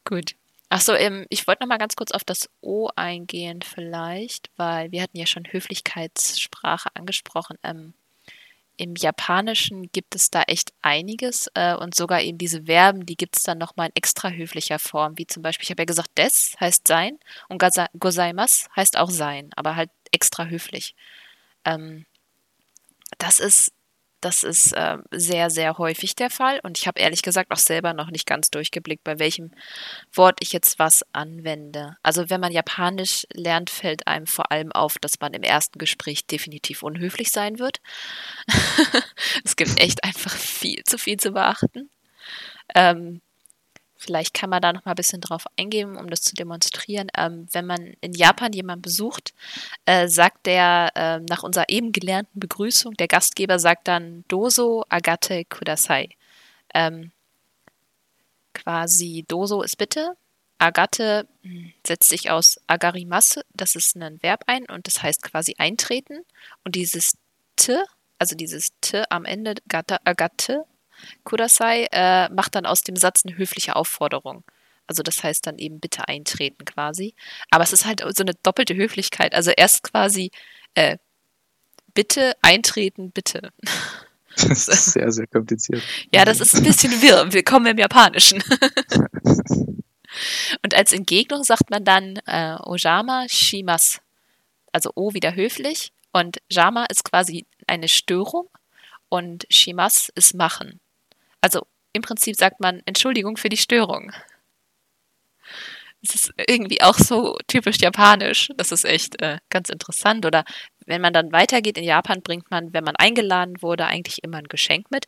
Gut. 0.03 0.35
Achso, 0.73 0.95
ähm, 0.95 1.27
ich 1.29 1.45
wollte 1.45 1.61
noch 1.61 1.67
mal 1.67 1.77
ganz 1.77 1.95
kurz 1.95 2.09
auf 2.11 2.23
das 2.23 2.49
O 2.61 2.89
eingehen 2.95 3.61
vielleicht, 3.61 4.49
weil 4.57 4.91
wir 4.91 5.03
hatten 5.03 5.19
ja 5.19 5.27
schon 5.27 5.45
Höflichkeitssprache 5.45 6.89
angesprochen. 6.95 7.59
Ähm, 7.61 7.93
Im 8.75 8.95
Japanischen 8.95 9.91
gibt 9.91 10.15
es 10.15 10.31
da 10.31 10.41
echt 10.41 10.73
einiges 10.81 11.47
äh, 11.53 11.75
und 11.75 11.93
sogar 11.93 12.21
eben 12.21 12.39
diese 12.39 12.63
Verben, 12.63 13.05
die 13.05 13.17
gibt 13.17 13.37
es 13.37 13.43
dann 13.43 13.59
noch 13.59 13.75
mal 13.75 13.85
in 13.85 13.95
extra 13.95 14.31
höflicher 14.31 14.79
Form, 14.79 15.15
wie 15.19 15.27
zum 15.27 15.43
Beispiel, 15.43 15.65
ich 15.65 15.69
habe 15.69 15.83
ja 15.83 15.85
gesagt, 15.85 16.17
des 16.17 16.55
heißt 16.59 16.87
sein 16.87 17.19
und 17.49 17.61
gozaimasu 17.99 18.67
heißt 18.75 18.97
auch 18.97 19.11
sein, 19.11 19.51
aber 19.55 19.75
halt 19.75 19.91
extra 20.11 20.47
höflich. 20.47 20.95
Ähm, 21.65 22.07
das 23.19 23.39
ist, 23.39 23.73
das 24.23 24.43
ist 24.43 24.73
äh, 24.73 24.97
sehr, 25.11 25.49
sehr 25.49 25.77
häufig 25.77 26.15
der 26.15 26.29
Fall 26.29 26.59
und 26.63 26.77
ich 26.77 26.87
habe 26.87 26.99
ehrlich 26.99 27.21
gesagt 27.21 27.51
auch 27.51 27.57
selber 27.57 27.93
noch 27.93 28.09
nicht 28.09 28.25
ganz 28.25 28.49
durchgeblickt, 28.49 29.03
bei 29.03 29.19
welchem 29.19 29.51
Wort 30.13 30.37
ich 30.41 30.53
jetzt 30.53 30.79
was 30.79 31.03
anwende. 31.13 31.97
Also 32.03 32.29
wenn 32.29 32.41
man 32.41 32.51
Japanisch 32.51 33.27
lernt, 33.33 33.69
fällt 33.69 34.07
einem 34.07 34.27
vor 34.27 34.51
allem 34.51 34.71
auf, 34.71 34.97
dass 34.99 35.19
man 35.19 35.33
im 35.33 35.43
ersten 35.43 35.79
Gespräch 35.79 36.25
definitiv 36.25 36.83
unhöflich 36.83 37.31
sein 37.31 37.59
wird. 37.59 37.79
es 39.43 39.55
gibt 39.55 39.79
echt 39.79 40.03
einfach 40.03 40.35
viel 40.35 40.83
zu 40.83 40.97
viel 40.97 41.17
zu 41.17 41.31
beachten. 41.31 41.89
Ähm, 42.75 43.21
vielleicht 44.03 44.33
kann 44.33 44.49
man 44.49 44.61
da 44.61 44.73
noch 44.73 44.85
mal 44.85 44.91
ein 44.91 44.95
bisschen 44.95 45.21
drauf 45.21 45.45
eingehen, 45.57 45.95
um 45.97 46.09
das 46.09 46.21
zu 46.21 46.35
demonstrieren. 46.35 47.07
Ähm, 47.17 47.47
wenn 47.51 47.65
man 47.65 47.93
in 48.01 48.13
Japan 48.13 48.53
jemanden 48.53 48.81
besucht, 48.81 49.33
äh, 49.85 50.07
sagt 50.07 50.45
der 50.45 50.91
äh, 50.95 51.19
nach 51.19 51.43
unserer 51.43 51.69
eben 51.69 51.91
gelernten 51.91 52.39
Begrüßung, 52.39 52.95
der 52.95 53.07
Gastgeber 53.07 53.59
sagt 53.59 53.87
dann 53.87 54.25
Doso 54.27 54.83
agate 54.89 55.45
kudasai. 55.45 56.09
Ähm, 56.73 57.11
quasi 58.53 59.25
Doso 59.27 59.61
ist 59.61 59.77
bitte. 59.77 60.15
Agate 60.59 61.27
mh, 61.41 61.71
setzt 61.85 62.09
sich 62.09 62.29
aus 62.29 62.59
agarimasu, 62.67 63.41
das 63.53 63.75
ist 63.75 63.95
ein 63.95 64.21
Verb 64.21 64.43
ein 64.47 64.65
und 64.65 64.87
das 64.87 65.01
heißt 65.01 65.23
quasi 65.23 65.55
eintreten. 65.57 66.23
Und 66.63 66.75
dieses 66.75 67.17
t, 67.55 67.77
also 68.19 68.35
dieses 68.35 68.69
t 68.81 69.03
am 69.09 69.25
Ende, 69.25 69.55
gata, 69.67 69.99
agate, 70.03 70.65
kudasai, 71.23 71.87
äh, 71.91 72.29
macht 72.29 72.55
dann 72.55 72.65
aus 72.65 72.81
dem 72.81 72.95
Satz 72.95 73.23
eine 73.25 73.37
höfliche 73.37 73.75
Aufforderung. 73.75 74.43
Also 74.87 75.03
das 75.03 75.23
heißt 75.23 75.47
dann 75.47 75.57
eben 75.57 75.79
bitte 75.79 76.07
eintreten 76.07 76.65
quasi. 76.65 77.15
Aber 77.49 77.63
es 77.63 77.73
ist 77.73 77.85
halt 77.85 78.03
so 78.15 78.23
eine 78.23 78.33
doppelte 78.43 78.75
Höflichkeit. 78.75 79.33
Also 79.33 79.51
erst 79.51 79.83
quasi 79.83 80.31
äh, 80.75 80.97
bitte 81.93 82.35
eintreten, 82.41 83.11
bitte. 83.11 83.51
Das 84.35 84.67
ist 84.67 84.93
sehr, 84.93 85.11
sehr 85.11 85.27
kompliziert. 85.27 85.83
Ja, 86.11 86.25
das 86.25 86.39
ist 86.39 86.55
ein 86.55 86.63
bisschen 86.63 87.03
wirr. 87.03 87.31
Willkommen 87.31 87.67
im 87.67 87.77
Japanischen. 87.77 88.43
Und 90.63 90.73
als 90.73 90.91
Entgegnung 90.91 91.43
sagt 91.43 91.69
man 91.69 91.85
dann 91.85 92.17
äh, 92.25 92.57
Ojama 92.63 93.27
shimas. 93.29 94.01
Also 94.71 94.91
O 94.95 95.13
wieder 95.13 95.35
höflich 95.35 95.91
und 96.11 96.41
Jama 96.49 96.85
ist 96.85 97.03
quasi 97.03 97.45
eine 97.67 97.87
Störung 97.87 98.49
und 99.09 99.45
shimas 99.49 100.09
ist 100.15 100.35
machen. 100.35 100.79
Also 101.43 101.67
im 101.91 102.01
Prinzip 102.01 102.37
sagt 102.37 102.61
man 102.61 102.81
Entschuldigung 102.85 103.35
für 103.35 103.49
die 103.49 103.57
Störung. 103.57 104.13
Das 106.01 106.15
ist 106.15 106.33
irgendwie 106.37 106.81
auch 106.81 106.97
so 106.97 107.37
typisch 107.47 107.79
japanisch. 107.79 108.49
Das 108.55 108.71
ist 108.71 108.85
echt 108.85 109.21
äh, 109.21 109.39
ganz 109.49 109.69
interessant. 109.69 110.25
Oder 110.25 110.45
wenn 110.85 111.01
man 111.01 111.11
dann 111.11 111.33
weitergeht 111.33 111.77
in 111.77 111.83
Japan, 111.83 112.21
bringt 112.21 112.49
man, 112.49 112.73
wenn 112.73 112.85
man 112.85 112.95
eingeladen 112.95 113.61
wurde, 113.61 113.85
eigentlich 113.85 114.23
immer 114.23 114.37
ein 114.37 114.47
Geschenk 114.47 114.89
mit. 114.89 115.05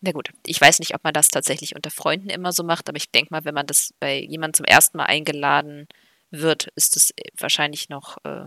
Na 0.00 0.12
gut, 0.12 0.30
ich 0.46 0.58
weiß 0.58 0.78
nicht, 0.78 0.94
ob 0.94 1.04
man 1.04 1.12
das 1.12 1.28
tatsächlich 1.28 1.76
unter 1.76 1.90
Freunden 1.90 2.30
immer 2.30 2.52
so 2.52 2.64
macht, 2.64 2.88
aber 2.88 2.96
ich 2.96 3.10
denke 3.10 3.28
mal, 3.30 3.44
wenn 3.44 3.54
man 3.54 3.66
das 3.66 3.92
bei 4.00 4.18
jemandem 4.18 4.54
zum 4.54 4.64
ersten 4.64 4.96
Mal 4.96 5.06
eingeladen 5.06 5.88
wird, 6.30 6.68
ist 6.74 6.96
es 6.96 7.12
wahrscheinlich 7.38 7.90
noch 7.90 8.16
äh, 8.24 8.46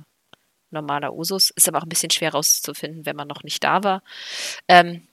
normaler 0.72 1.14
Usus. 1.14 1.52
Ist 1.52 1.68
aber 1.68 1.78
auch 1.78 1.84
ein 1.84 1.90
bisschen 1.90 2.10
schwer 2.10 2.32
rauszufinden, 2.32 3.06
wenn 3.06 3.16
man 3.16 3.28
noch 3.28 3.44
nicht 3.44 3.64
da 3.64 3.84
war. 3.84 4.02
Ähm, 4.68 5.08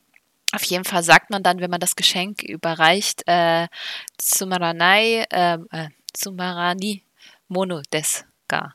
auf 0.52 0.64
jeden 0.64 0.84
Fall 0.84 1.02
sagt 1.02 1.30
man 1.30 1.42
dann, 1.42 1.60
wenn 1.60 1.70
man 1.70 1.80
das 1.80 1.96
Geschenk 1.96 2.42
überreicht, 2.42 3.22
äh, 3.26 3.68
Tsumaranai, 4.18 5.26
äh, 5.30 5.58
äh, 5.70 5.88
Tsumarani 6.12 7.04
Mono 7.48 7.82
des 7.92 8.24
ga. 8.48 8.74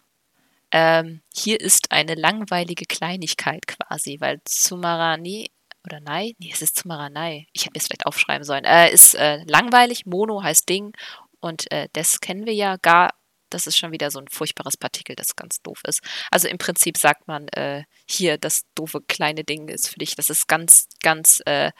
Ähm, 0.71 1.21
hier 1.33 1.59
ist 1.59 1.91
eine 1.91 2.15
langweilige 2.15 2.85
Kleinigkeit 2.85 3.67
quasi, 3.67 4.17
weil 4.19 4.41
Tsumarani 4.45 5.49
oder 5.85 5.99
Nai, 5.99 6.33
nee, 6.39 6.49
es 6.51 6.61
ist 6.61 6.77
Tsumaranai. 6.77 7.47
Ich 7.53 7.65
hätte 7.65 7.77
es 7.77 7.85
vielleicht 7.85 8.05
aufschreiben 8.05 8.43
sollen. 8.43 8.65
Äh, 8.65 8.91
ist 8.91 9.15
äh, 9.15 9.43
langweilig, 9.45 10.05
Mono 10.05 10.43
heißt 10.43 10.67
Ding 10.67 10.93
und 11.39 11.71
äh, 11.71 11.87
des 11.95 12.19
kennen 12.21 12.45
wir 12.45 12.53
ja, 12.53 12.77
gar, 12.77 13.13
das 13.55 13.67
ist 13.67 13.77
schon 13.77 13.91
wieder 13.91 14.11
so 14.11 14.19
ein 14.19 14.27
furchtbares 14.27 14.75
Partikel, 14.75 15.15
das 15.15 15.35
ganz 15.35 15.61
doof 15.61 15.81
ist. 15.87 16.01
Also 16.29 16.47
im 16.49 16.57
Prinzip 16.57 16.97
sagt 16.97 17.27
man 17.27 17.47
äh, 17.49 17.83
hier, 18.05 18.37
das 18.37 18.65
doofe 18.75 19.01
kleine 19.01 19.43
Ding 19.45 19.69
ist 19.69 19.87
für 19.87 19.97
dich, 19.97 20.15
das 20.15 20.29
ist 20.29 20.47
ganz, 20.47 20.87
ganz, 21.01 21.41
äh, 21.45 21.71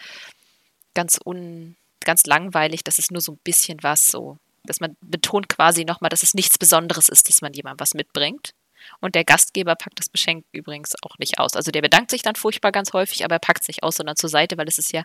ganz 0.93 1.19
un, 1.23 1.75
ganz 1.99 2.25
langweilig, 2.25 2.83
das 2.83 2.97
ist 2.97 3.11
nur 3.11 3.21
so 3.21 3.33
ein 3.33 3.39
bisschen 3.43 3.83
was 3.83 4.07
so, 4.07 4.37
dass 4.63 4.79
man 4.79 4.95
betont 5.01 5.49
quasi 5.49 5.83
nochmal, 5.83 6.09
dass 6.09 6.23
es 6.23 6.33
nichts 6.33 6.57
Besonderes 6.57 7.09
ist, 7.09 7.27
dass 7.27 7.41
man 7.41 7.53
jemandem 7.53 7.81
was 7.81 7.93
mitbringt. 7.93 8.53
Und 9.01 9.15
der 9.15 9.25
Gastgeber 9.25 9.75
packt 9.75 9.99
das 9.99 10.11
Geschenk 10.11 10.45
übrigens 10.51 10.93
auch 11.01 11.17
nicht 11.17 11.39
aus. 11.39 11.55
Also 11.55 11.71
der 11.71 11.81
bedankt 11.81 12.11
sich 12.11 12.21
dann 12.21 12.35
furchtbar 12.35 12.71
ganz 12.71 12.93
häufig, 12.93 13.25
aber 13.25 13.35
er 13.35 13.39
packt 13.39 13.63
es 13.63 13.67
nicht 13.67 13.83
aus, 13.83 13.97
sondern 13.97 14.15
zur 14.15 14.29
Seite, 14.29 14.57
weil 14.57 14.67
es 14.67 14.77
ist 14.77 14.93
ja 14.93 15.03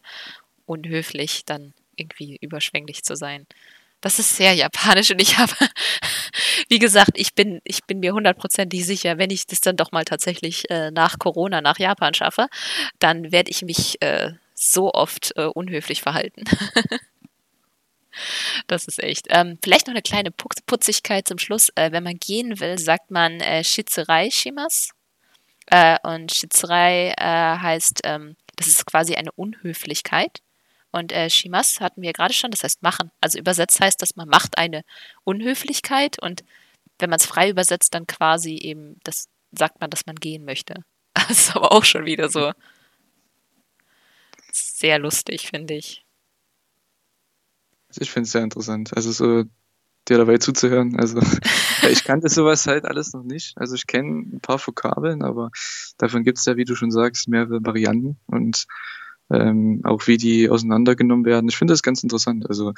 unhöflich, 0.67 1.45
dann 1.47 1.75
irgendwie 1.97 2.37
überschwänglich 2.41 3.03
zu 3.03 3.17
sein. 3.17 3.47
Das 4.01 4.19
ist 4.19 4.37
sehr 4.37 4.55
japanisch 4.55 5.11
und 5.11 5.21
ich 5.21 5.39
habe, 5.39 5.53
wie 6.69 6.79
gesagt, 6.79 7.13
ich 7.15 7.35
bin, 7.35 7.61
ich 7.65 7.85
bin 7.85 8.01
mir 8.01 8.15
hundertprozentig 8.15 8.87
sicher, 8.87 9.19
wenn 9.19 9.31
ich 9.31 9.47
das 9.47 9.61
dann 9.61 9.77
doch 9.77 9.93
mal 9.93 10.05
tatsächlich 10.05 10.71
äh, 10.71 10.91
nach 10.91 11.19
Corona 11.19 11.61
nach 11.61 11.79
Japan 11.79 12.15
schaffe, 12.15 12.47
dann 12.99 13.31
werde 13.33 13.51
ich 13.51 13.63
mich 13.63 14.01
äh, 14.01 14.33
so 14.55 14.93
oft 14.93 15.33
äh, 15.37 15.45
unhöflich 15.47 16.03
verhalten. 16.03 16.45
Das 18.67 18.87
ist 18.87 19.03
echt. 19.03 19.27
Ähm, 19.31 19.59
vielleicht 19.63 19.87
noch 19.87 19.95
eine 19.95 20.03
kleine 20.03 20.31
Putzigkeit 20.33 21.29
zum 21.29 21.39
Schluss. 21.39 21.71
Äh, 21.75 21.93
wenn 21.93 22.03
man 22.03 22.17
gehen 22.17 22.61
will, 22.61 22.79
sagt 22.79 23.11
man 23.11 23.41
äh, 23.41 23.65
Schizerei 23.65 24.31
Shimas. 24.31 24.91
Äh, 25.67 25.97
und 26.03 26.33
Schizerei 26.33 27.15
äh, 27.17 27.59
heißt, 27.59 28.01
ähm, 28.05 28.37
das 28.57 28.67
ist 28.67 28.87
quasi 28.87 29.15
eine 29.15 29.33
Unhöflichkeit. 29.33 30.41
Und 30.93 31.13
äh, 31.13 31.31
Shimas 31.31 31.81
hatten 31.81 32.03
wir 32.03 32.13
gerade 32.13 32.35
schon, 32.35 32.51
das 32.51 32.65
heißt 32.65 32.83
machen. 32.83 33.11
Also 33.21 33.39
übersetzt 33.39 33.81
heißt 33.81 34.03
das, 34.03 34.17
man 34.17 34.29
macht 34.29 34.59
eine 34.59 34.83
Unhöflichkeit 35.25 36.21
und 36.21 36.45
wenn 36.99 37.11
man 37.11 37.19
es 37.19 37.27
frei 37.27 37.51
übersetzt, 37.51 37.95
dann 37.95 38.07
quasi 38.07 38.57
eben, 38.57 38.97
das 39.05 39.29
sagt 39.53 39.81
man, 39.81 39.91
dass 39.91 40.07
man 40.07 40.17
gehen 40.17 40.45
möchte. 40.45 40.75
Das 41.29 41.39
ist 41.39 41.57
aber 41.57 41.73
auch 41.73 41.85
schon 41.85 42.07
wieder 42.07 42.29
so 42.29 42.53
sehr 44.53 44.99
lustig, 44.99 45.49
finde 45.49 45.75
ich. 45.75 46.05
Ich 47.99 48.11
finde 48.11 48.27
es 48.27 48.33
sehr 48.33 48.43
interessant. 48.43 48.97
Also 48.97 49.13
so 49.13 49.45
dir 50.09 50.19
dabei 50.19 50.39
zuzuhören. 50.39 50.99
Also 50.99 51.21
ich 51.91 52.05
kannte 52.05 52.29
sowas 52.29 52.67
halt 52.67 52.85
alles 52.85 53.13
noch 53.13 53.23
nicht. 53.23 53.57
Also 53.57 53.75
ich 53.75 53.87
kenne 53.87 54.37
ein 54.37 54.41
paar 54.41 54.59
Vokabeln, 54.59 55.23
aber 55.23 55.51
davon 55.99 56.25
gibt 56.25 56.39
es 56.39 56.45
ja, 56.45 56.57
wie 56.57 56.65
du 56.65 56.75
schon 56.75 56.91
sagst, 56.91 57.29
mehrere 57.29 57.65
Varianten 57.65 58.19
und 58.27 58.67
ähm, 59.31 59.81
auch 59.85 60.07
wie 60.07 60.17
die 60.17 60.49
auseinandergenommen 60.49 61.25
werden. 61.25 61.49
Ich 61.49 61.57
finde 61.57 61.73
das 61.73 61.83
ganz 61.83 62.03
interessant. 62.03 62.49
Also 62.49 62.73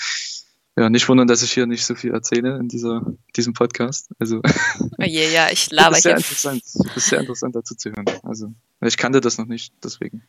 ja, 0.77 0.89
nicht 0.89 1.07
wundern, 1.09 1.27
dass 1.27 1.43
ich 1.43 1.53
hier 1.53 1.67
nicht 1.67 1.85
so 1.85 1.95
viel 1.95 2.13
erzähle 2.13 2.57
in 2.59 2.69
dieser, 2.69 3.05
diesem 3.37 3.53
Podcast. 3.53 4.09
Also, 4.19 4.41
oh 4.81 5.05
je, 5.05 5.31
ja, 5.31 5.51
ich 5.51 5.71
laber 5.71 5.91
das 5.91 5.99
ist 5.99 6.03
sehr 6.03 6.17
interessant. 6.17 6.63
Das 6.65 6.97
ist 6.97 7.07
sehr 7.09 7.21
interessant 7.21 7.57
dazu 7.57 7.75
zu 7.75 7.91
hören. 7.91 8.07
Also, 8.23 8.55
ich 8.81 8.97
kannte 8.97 9.21
das 9.21 9.37
noch 9.37 9.47
nicht, 9.47 9.75
deswegen 9.85 10.23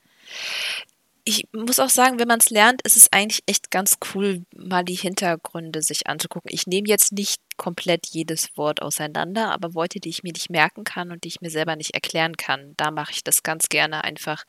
ich 1.26 1.48
muss 1.54 1.80
auch 1.80 1.90
sagen, 1.90 2.20
wenn 2.20 2.28
man 2.28 2.40
es 2.40 2.50
lernt, 2.50 2.82
ist 2.82 2.98
es 2.98 3.12
eigentlich 3.14 3.44
echt 3.46 3.72
ganz 3.72 3.98
cool, 4.14 4.44
mal 4.56 4.84
die 4.84 4.96
Hintergründe 4.96 5.82
sich 5.82 6.08
anzugucken. 6.08 6.50
Ich 6.52 6.68
nehme 6.68 6.88
jetzt 6.90 7.14
nicht 7.14 7.42
komplett 7.56 8.08
jedes 8.08 8.58
Wort 8.58 8.82
auseinander, 8.82 9.52
aber 9.52 9.74
Worte, 9.74 10.00
die 10.02 10.10
ich 10.10 10.24
mir 10.24 10.34
nicht 10.34 10.50
merken 10.50 10.84
kann 10.84 11.12
und 11.12 11.24
die 11.24 11.30
ich 11.30 11.40
mir 11.40 11.50
selber 11.50 11.78
nicht 11.78 11.94
erklären 11.94 12.36
kann, 12.36 12.74
da 12.76 12.92
mache 12.92 13.14
ich 13.14 13.24
das 13.24 13.42
ganz 13.42 13.70
gerne 13.70 14.04
einfach, 14.04 14.44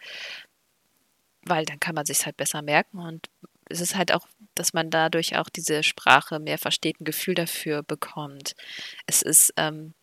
weil 1.46 1.64
dann 1.64 1.80
kann 1.80 1.94
man 1.94 2.06
sich 2.06 2.24
halt 2.24 2.36
besser 2.36 2.62
merken 2.62 2.98
und 2.98 3.28
es 3.70 3.80
ist 3.80 3.96
halt 3.96 4.12
auch, 4.12 4.26
dass 4.54 4.72
man 4.72 4.90
dadurch 4.90 5.36
auch 5.36 5.48
diese 5.48 5.82
Sprache 5.82 6.38
mehr 6.38 6.58
versteht, 6.58 7.00
ein 7.00 7.04
Gefühl 7.04 7.34
dafür 7.34 7.82
bekommt. 7.82 8.54
Es 9.06 9.22
ist 9.22 9.52
ähm, 9.56 9.94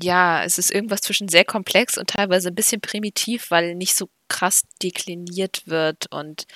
ja, 0.00 0.44
es 0.44 0.58
ist 0.58 0.70
irgendwas 0.70 1.00
zwischen 1.00 1.28
sehr 1.28 1.44
komplex 1.44 1.98
und 1.98 2.10
teilweise 2.10 2.48
ein 2.48 2.54
bisschen 2.54 2.80
primitiv, 2.80 3.50
weil 3.50 3.74
nicht 3.74 3.96
so 3.96 4.08
krass 4.28 4.62
dekliniert 4.82 5.62
wird 5.66 6.06
und 6.12 6.46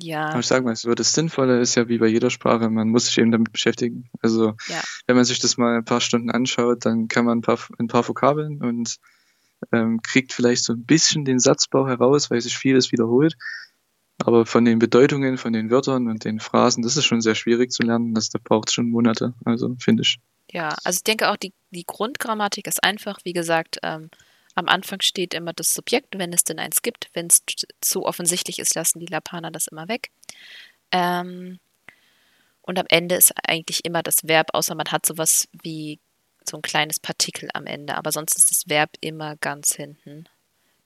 ja. 0.00 0.28
Aber 0.28 0.38
ich 0.38 0.46
sage 0.46 0.64
mal, 0.64 0.76
so 0.76 0.94
das 0.94 1.12
Sinnvolle 1.12 1.60
ist 1.60 1.74
ja 1.74 1.88
wie 1.88 1.98
bei 1.98 2.06
jeder 2.06 2.30
Sprache, 2.30 2.70
man 2.70 2.88
muss 2.88 3.06
sich 3.06 3.18
eben 3.18 3.32
damit 3.32 3.50
beschäftigen. 3.50 4.08
Also 4.22 4.54
ja. 4.68 4.80
wenn 5.06 5.16
man 5.16 5.24
sich 5.24 5.40
das 5.40 5.56
mal 5.56 5.76
ein 5.76 5.84
paar 5.84 6.00
Stunden 6.00 6.30
anschaut, 6.30 6.84
dann 6.86 7.08
kann 7.08 7.24
man 7.24 7.38
ein 7.38 7.42
paar, 7.42 7.58
ein 7.78 7.88
paar 7.88 8.06
Vokabeln 8.06 8.62
und 8.62 8.98
ähm, 9.72 10.00
kriegt 10.02 10.32
vielleicht 10.32 10.64
so 10.64 10.72
ein 10.72 10.84
bisschen 10.84 11.24
den 11.24 11.38
Satzbau 11.38 11.86
heraus, 11.86 12.30
weil 12.30 12.40
sich 12.40 12.56
vieles 12.56 12.92
wiederholt. 12.92 13.34
Aber 14.24 14.46
von 14.46 14.64
den 14.64 14.78
Bedeutungen, 14.78 15.38
von 15.38 15.52
den 15.52 15.70
Wörtern 15.70 16.08
und 16.08 16.24
den 16.24 16.40
Phrasen, 16.40 16.82
das 16.82 16.96
ist 16.96 17.04
schon 17.04 17.20
sehr 17.20 17.36
schwierig 17.36 17.70
zu 17.70 17.84
lernen. 17.84 18.14
Das, 18.14 18.30
da 18.30 18.40
braucht 18.42 18.72
schon 18.72 18.90
Monate, 18.90 19.34
also 19.44 19.76
finde 19.78 20.02
ich. 20.02 20.18
Ja, 20.50 20.74
also 20.82 20.96
ich 20.96 21.04
denke 21.04 21.30
auch, 21.30 21.36
die, 21.36 21.52
die 21.70 21.84
Grundgrammatik 21.86 22.66
ist 22.66 22.82
einfach, 22.82 23.18
wie 23.24 23.32
gesagt, 23.32 23.78
ähm, 23.82 24.10
am 24.54 24.66
Anfang 24.66 25.00
steht 25.02 25.34
immer 25.34 25.52
das 25.52 25.72
Subjekt, 25.72 26.18
wenn 26.18 26.32
es 26.32 26.42
denn 26.42 26.58
eins 26.58 26.82
gibt. 26.82 27.10
Wenn 27.12 27.28
es 27.28 27.42
zu 27.80 28.04
offensichtlich 28.04 28.58
ist, 28.58 28.74
lassen 28.74 28.98
die 28.98 29.06
Japaner 29.08 29.52
das 29.52 29.68
immer 29.68 29.86
weg. 29.86 30.10
Ähm, 30.90 31.60
und 32.62 32.78
am 32.78 32.86
Ende 32.88 33.14
ist 33.14 33.32
eigentlich 33.46 33.84
immer 33.84 34.02
das 34.02 34.24
Verb, 34.24 34.48
außer 34.52 34.74
man 34.74 34.88
hat 34.90 35.06
sowas 35.06 35.48
wie 35.62 36.00
so 36.44 36.56
ein 36.56 36.62
kleines 36.62 37.00
Partikel 37.00 37.48
am 37.54 37.66
Ende. 37.66 37.96
Aber 37.96 38.12
sonst 38.12 38.36
ist 38.36 38.50
das 38.50 38.68
Verb 38.68 38.90
immer 39.00 39.36
ganz 39.36 39.74
hinten. 39.74 40.28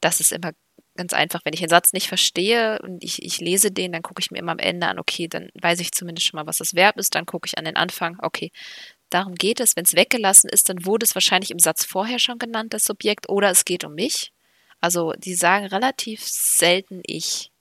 Das 0.00 0.20
ist 0.20 0.32
immer 0.32 0.52
ganz 0.96 1.12
einfach. 1.12 1.40
Wenn 1.44 1.54
ich 1.54 1.60
einen 1.60 1.70
Satz 1.70 1.92
nicht 1.92 2.08
verstehe 2.08 2.78
und 2.82 3.02
ich, 3.02 3.22
ich 3.22 3.40
lese 3.40 3.70
den, 3.70 3.92
dann 3.92 4.02
gucke 4.02 4.20
ich 4.20 4.30
mir 4.30 4.38
immer 4.38 4.52
am 4.52 4.58
Ende 4.58 4.86
an, 4.86 4.98
okay, 4.98 5.28
dann 5.28 5.50
weiß 5.60 5.80
ich 5.80 5.92
zumindest 5.92 6.26
schon 6.26 6.38
mal, 6.38 6.46
was 6.46 6.58
das 6.58 6.74
Verb 6.74 6.96
ist. 6.98 7.14
Dann 7.14 7.26
gucke 7.26 7.46
ich 7.46 7.58
an 7.58 7.64
den 7.64 7.76
Anfang, 7.76 8.18
okay, 8.20 8.50
Darum 9.12 9.34
geht 9.34 9.60
es. 9.60 9.76
Wenn 9.76 9.84
es 9.84 9.94
weggelassen 9.94 10.48
ist, 10.48 10.70
dann 10.70 10.86
wurde 10.86 11.04
es 11.04 11.14
wahrscheinlich 11.14 11.50
im 11.50 11.58
Satz 11.58 11.84
vorher 11.84 12.18
schon 12.18 12.38
genannt, 12.38 12.72
das 12.72 12.84
Subjekt, 12.84 13.28
oder 13.28 13.50
es 13.50 13.66
geht 13.66 13.84
um 13.84 13.94
mich. 13.94 14.32
Also 14.80 15.12
die 15.12 15.34
sagen 15.34 15.66
relativ 15.66 16.22
selten 16.24 17.02
ich. 17.04 17.51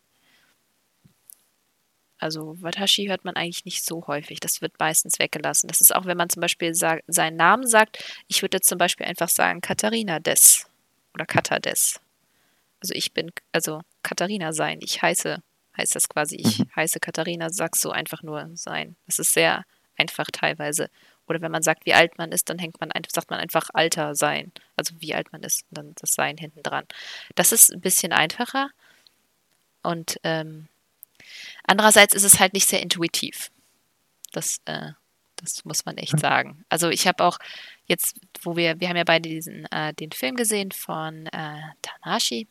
Also 2.21 2.55
Watashi 2.62 3.07
hört 3.07 3.25
man 3.25 3.36
eigentlich 3.36 3.65
nicht 3.65 3.84
so 3.84 4.05
häufig. 4.05 4.39
Das 4.39 4.62
wird 4.62 4.79
meistens 4.79 5.17
weggelassen. 5.17 5.67
Das 5.67 5.81
ist 5.81 5.93
auch, 5.95 6.05
wenn 6.05 6.17
man 6.17 6.29
zum 6.29 6.41
Beispiel 6.41 6.73
seinen 6.73 7.36
Namen 7.36 7.65
sagt. 7.65 8.03
Ich 8.27 8.41
würde 8.43 8.57
jetzt 8.57 8.69
zum 8.69 8.77
Beispiel 8.77 9.07
einfach 9.07 9.29
sagen 9.29 9.60
Katharina 9.60 10.19
des 10.19 10.67
oder 11.15 11.25
Kata 11.25 11.60
des. 11.60 11.99
Also 12.79 12.93
ich 12.93 13.12
bin, 13.13 13.31
also 13.51 13.81
Katharina 14.03 14.53
sein. 14.53 14.79
Ich 14.81 15.01
heiße, 15.01 15.41
heißt 15.77 15.95
das 15.95 16.10
quasi. 16.10 16.36
Ich 16.36 16.60
mhm. 16.60 16.69
heiße 16.75 16.99
Katharina, 16.99 17.49
sagst 17.49 17.84
du 17.84 17.89
einfach 17.89 18.21
nur 18.21 18.51
sein. 18.53 18.95
Das 19.07 19.17
ist 19.17 19.34
sehr 19.34 19.65
einfach 19.97 20.27
teilweise. 20.31 20.89
Oder 21.27 21.41
wenn 21.41 21.51
man 21.51 21.63
sagt, 21.63 21.86
wie 21.86 21.93
alt 21.93 22.17
man 22.19 22.31
ist, 22.31 22.49
dann 22.49 22.60
hängt 22.60 22.79
man 22.79 22.91
einfach, 22.91 23.12
sagt 23.12 23.31
man 23.31 23.39
einfach 23.39 23.69
Alter 23.73 24.15
sein. 24.15 24.51
Also 24.75 24.93
wie 24.99 25.15
alt 25.15 25.31
man 25.31 25.41
ist 25.41 25.63
und 25.69 25.77
dann 25.77 25.93
das 25.99 26.13
Sein 26.13 26.38
hinten 26.38 26.62
dran. 26.62 26.86
Das 27.36 27.51
ist 27.51 27.71
ein 27.73 27.81
bisschen 27.81 28.13
einfacher. 28.13 28.69
Und 29.81 30.19
ähm, 30.23 30.67
andererseits 31.63 32.13
ist 32.13 32.23
es 32.23 32.39
halt 32.39 32.53
nicht 32.53 32.67
sehr 32.67 32.81
intuitiv. 32.81 33.51
Das, 34.31 34.62
äh, 34.65 34.91
das 35.38 35.65
muss 35.65 35.86
man 35.86 35.97
echt 35.97 36.19
sagen. 36.19 36.63
Also 36.69 36.89
ich 36.89 37.07
habe 37.07 37.23
auch 37.23 37.38
jetzt, 37.86 38.19
wo 38.41 38.55
wir, 38.55 38.79
wir 38.79 38.89
haben 38.89 38.97
ja 38.97 39.03
beide 39.03 39.29
diesen, 39.29 39.65
äh, 39.71 39.93
den 39.93 40.12
Film 40.12 40.36
gesehen 40.36 40.71
von 40.71 41.27
äh, 41.27 41.62
Tanashi, 41.81 42.47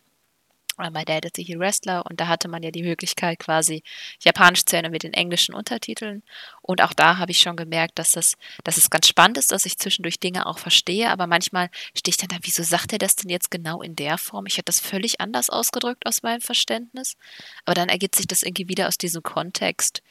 My 0.88 1.04
Dad 1.04 1.26
is 1.26 1.32
a 1.38 1.42
Heel 1.42 1.58
Wrestler 1.58 2.06
und 2.08 2.18
da 2.20 2.28
hatte 2.28 2.48
man 2.48 2.62
ja 2.62 2.70
die 2.70 2.82
Möglichkeit 2.82 3.38
quasi 3.38 3.82
Japanisch 4.20 4.64
zu 4.64 4.76
hören 4.76 4.90
mit 4.90 5.02
den 5.02 5.12
englischen 5.12 5.54
Untertiteln 5.54 6.22
und 6.62 6.80
auch 6.80 6.94
da 6.94 7.18
habe 7.18 7.32
ich 7.32 7.40
schon 7.40 7.56
gemerkt, 7.56 7.98
dass 7.98 8.12
das, 8.12 8.36
dass 8.64 8.78
es 8.78 8.88
ganz 8.88 9.08
spannend 9.08 9.36
ist, 9.36 9.52
dass 9.52 9.66
ich 9.66 9.76
zwischendurch 9.76 10.20
Dinge 10.20 10.46
auch 10.46 10.58
verstehe, 10.58 11.10
aber 11.10 11.26
manchmal 11.26 11.68
stehe 11.94 12.12
ich 12.12 12.16
dann 12.16 12.28
da, 12.28 12.36
wieso 12.40 12.62
sagt 12.62 12.92
er 12.92 12.98
das 12.98 13.16
denn 13.16 13.28
jetzt 13.28 13.50
genau 13.50 13.82
in 13.82 13.96
der 13.96 14.16
Form? 14.16 14.46
Ich 14.46 14.54
hätte 14.54 14.66
das 14.66 14.80
völlig 14.80 15.20
anders 15.20 15.50
ausgedrückt 15.50 16.06
aus 16.06 16.22
meinem 16.22 16.40
Verständnis, 16.40 17.16
aber 17.64 17.74
dann 17.74 17.88
ergibt 17.90 18.16
sich 18.16 18.26
das 18.26 18.42
irgendwie 18.42 18.68
wieder 18.68 18.88
aus 18.88 18.96
diesem 18.96 19.22
Kontext. 19.22 20.02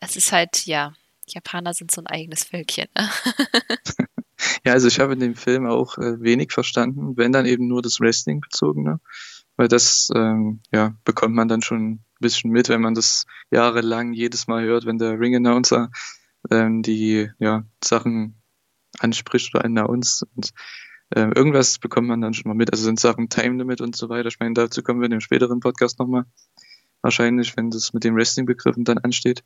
Es 0.00 0.16
ist 0.16 0.32
halt, 0.32 0.66
ja, 0.66 0.92
Japaner 1.26 1.74
sind 1.74 1.90
so 1.90 2.00
ein 2.02 2.06
eigenes 2.06 2.44
Völkchen. 2.44 2.88
Ne? 2.96 3.10
Ja, 4.64 4.72
also 4.72 4.88
ich 4.88 4.98
habe 5.00 5.12
in 5.12 5.20
dem 5.20 5.34
Film 5.34 5.66
auch 5.66 5.98
äh, 5.98 6.20
wenig 6.22 6.52
verstanden, 6.52 7.16
wenn 7.16 7.32
dann 7.32 7.46
eben 7.46 7.68
nur 7.68 7.82
das 7.82 8.00
Wrestling 8.00 8.40
bezogene, 8.40 9.00
weil 9.56 9.68
das 9.68 10.08
ähm, 10.14 10.60
ja 10.72 10.94
bekommt 11.04 11.34
man 11.34 11.48
dann 11.48 11.62
schon 11.62 11.90
ein 11.92 12.04
bisschen 12.20 12.50
mit, 12.50 12.68
wenn 12.68 12.80
man 12.80 12.94
das 12.94 13.26
jahrelang 13.50 14.12
jedes 14.14 14.46
Mal 14.46 14.64
hört, 14.64 14.86
wenn 14.86 14.98
der 14.98 15.20
Ring 15.20 15.36
Announcer 15.36 15.90
ähm, 16.50 16.82
die 16.82 17.30
ja 17.38 17.64
Sachen 17.82 18.40
anspricht 18.98 19.54
oder 19.54 19.64
announce 19.64 20.26
und 20.34 20.50
äh, 21.10 21.30
irgendwas 21.34 21.78
bekommt 21.78 22.08
man 22.08 22.20
dann 22.20 22.34
schon 22.34 22.48
mal 22.48 22.54
mit. 22.54 22.72
Also 22.72 22.84
sind 22.84 22.98
Sachen 22.98 23.28
Time 23.28 23.58
Limit 23.58 23.80
und 23.80 23.94
so 23.96 24.08
weiter. 24.08 24.28
Ich 24.28 24.40
meine, 24.40 24.54
dazu 24.54 24.82
kommen 24.82 25.00
wir 25.00 25.06
in 25.06 25.12
dem 25.12 25.20
späteren 25.20 25.60
Podcast 25.60 25.98
nochmal. 25.98 26.24
Wahrscheinlich, 27.02 27.56
wenn 27.56 27.70
das 27.70 27.92
mit 27.92 28.04
den 28.04 28.16
Wrestling-Begriffen 28.16 28.84
dann 28.84 28.98
ansteht. 28.98 29.44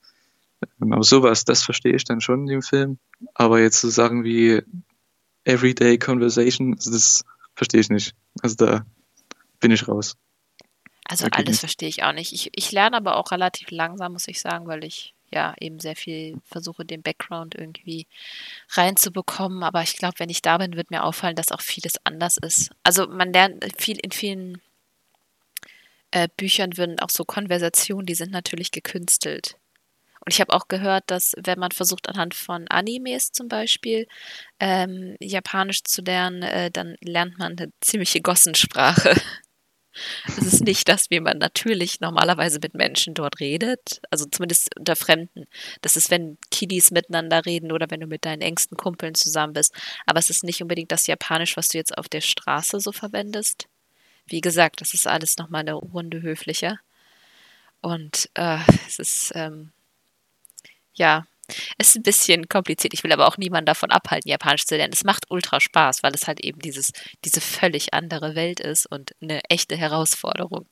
Ähm, 0.80 0.92
aber 0.92 1.02
sowas, 1.02 1.44
das 1.44 1.62
verstehe 1.62 1.94
ich 1.94 2.04
dann 2.04 2.20
schon 2.20 2.42
in 2.42 2.46
dem 2.46 2.62
Film. 2.62 2.98
Aber 3.34 3.60
jetzt 3.60 3.80
so 3.80 3.90
Sachen 3.90 4.24
wie 4.24 4.62
Everyday 5.44 5.98
Conversation, 5.98 6.74
also 6.74 6.90
das 6.90 7.24
verstehe 7.54 7.80
ich 7.80 7.90
nicht. 7.90 8.14
Also 8.42 8.56
da 8.56 8.86
bin 9.60 9.70
ich 9.70 9.88
raus. 9.88 10.16
Also 11.04 11.26
okay. 11.26 11.42
alles 11.42 11.60
verstehe 11.60 11.88
ich 11.88 12.02
auch 12.02 12.12
nicht. 12.12 12.32
Ich, 12.32 12.50
ich 12.54 12.70
lerne 12.70 12.96
aber 12.96 13.16
auch 13.16 13.30
relativ 13.32 13.70
langsam, 13.70 14.12
muss 14.12 14.28
ich 14.28 14.40
sagen, 14.40 14.66
weil 14.66 14.84
ich 14.84 15.14
ja 15.30 15.54
eben 15.58 15.80
sehr 15.80 15.96
viel 15.96 16.38
versuche, 16.44 16.84
den 16.84 17.02
Background 17.02 17.54
irgendwie 17.54 18.06
reinzubekommen. 18.70 19.62
Aber 19.62 19.82
ich 19.82 19.96
glaube, 19.96 20.18
wenn 20.18 20.30
ich 20.30 20.42
da 20.42 20.58
bin, 20.58 20.76
wird 20.76 20.90
mir 20.90 21.04
auffallen, 21.04 21.36
dass 21.36 21.52
auch 21.52 21.62
vieles 21.62 21.94
anders 22.04 22.36
ist. 22.36 22.70
Also 22.82 23.06
man 23.08 23.32
lernt 23.32 23.64
viel 23.78 23.98
in 23.98 24.10
vielen 24.10 24.60
äh, 26.10 26.28
Büchern 26.36 26.76
würden 26.76 26.98
auch 27.00 27.10
so 27.10 27.24
Konversationen, 27.24 28.06
die 28.06 28.14
sind 28.14 28.32
natürlich 28.32 28.70
gekünstelt. 28.70 29.56
Und 30.24 30.32
ich 30.34 30.40
habe 30.40 30.52
auch 30.52 30.68
gehört, 30.68 31.04
dass 31.06 31.34
wenn 31.42 31.58
man 31.58 31.70
versucht, 31.70 32.08
anhand 32.08 32.34
von 32.34 32.68
Animes 32.68 33.32
zum 33.32 33.48
Beispiel 33.48 34.06
ähm, 34.60 35.16
Japanisch 35.20 35.84
zu 35.84 36.02
lernen, 36.02 36.42
äh, 36.42 36.70
dann 36.70 36.96
lernt 37.00 37.38
man 37.38 37.58
eine 37.58 37.72
ziemliche 37.80 38.20
Gossensprache. 38.20 39.14
Es 40.28 40.38
ist 40.38 40.64
nicht 40.64 40.88
das, 40.88 41.10
wie 41.10 41.18
man 41.18 41.38
natürlich 41.38 42.00
normalerweise 42.00 42.60
mit 42.62 42.74
Menschen 42.74 43.14
dort 43.14 43.40
redet, 43.40 44.00
also 44.10 44.26
zumindest 44.26 44.76
unter 44.78 44.96
Fremden. 44.96 45.46
Das 45.82 45.96
ist, 45.96 46.10
wenn 46.10 46.38
Kiddies 46.50 46.90
miteinander 46.90 47.44
reden 47.46 47.72
oder 47.72 47.90
wenn 47.90 48.00
du 48.00 48.06
mit 48.06 48.24
deinen 48.24 48.42
engsten 48.42 48.76
Kumpeln 48.76 49.14
zusammen 49.14 49.54
bist. 49.54 49.74
Aber 50.06 50.18
es 50.18 50.30
ist 50.30 50.44
nicht 50.44 50.62
unbedingt 50.62 50.92
das 50.92 51.06
Japanisch, 51.06 51.56
was 51.56 51.68
du 51.68 51.78
jetzt 51.78 51.96
auf 51.96 52.08
der 52.08 52.20
Straße 52.20 52.80
so 52.80 52.92
verwendest. 52.92 53.66
Wie 54.26 54.40
gesagt, 54.40 54.80
das 54.80 54.94
ist 54.94 55.06
alles 55.06 55.36
nochmal 55.36 55.62
eine 55.62 55.74
Runde 55.74 56.22
höflicher. 56.22 56.78
Und 57.80 58.28
äh, 58.34 58.58
es 58.86 58.98
ist, 58.98 59.32
ähm, 59.34 59.72
ja, 60.98 61.24
es 61.78 61.88
ist 61.88 61.96
ein 61.96 62.02
bisschen 62.02 62.48
kompliziert. 62.48 62.92
Ich 62.94 63.04
will 63.04 63.12
aber 63.12 63.26
auch 63.26 63.38
niemanden 63.38 63.66
davon 63.66 63.90
abhalten, 63.90 64.30
Japanisch 64.30 64.66
zu 64.66 64.76
lernen. 64.76 64.92
Es 64.92 65.04
macht 65.04 65.30
ultra 65.30 65.60
Spaß, 65.60 66.02
weil 66.02 66.14
es 66.14 66.26
halt 66.26 66.40
eben 66.40 66.60
dieses, 66.60 66.92
diese 67.24 67.40
völlig 67.40 67.94
andere 67.94 68.34
Welt 68.34 68.60
ist 68.60 68.86
und 68.86 69.12
eine 69.22 69.42
echte 69.48 69.76
Herausforderung. 69.76 70.66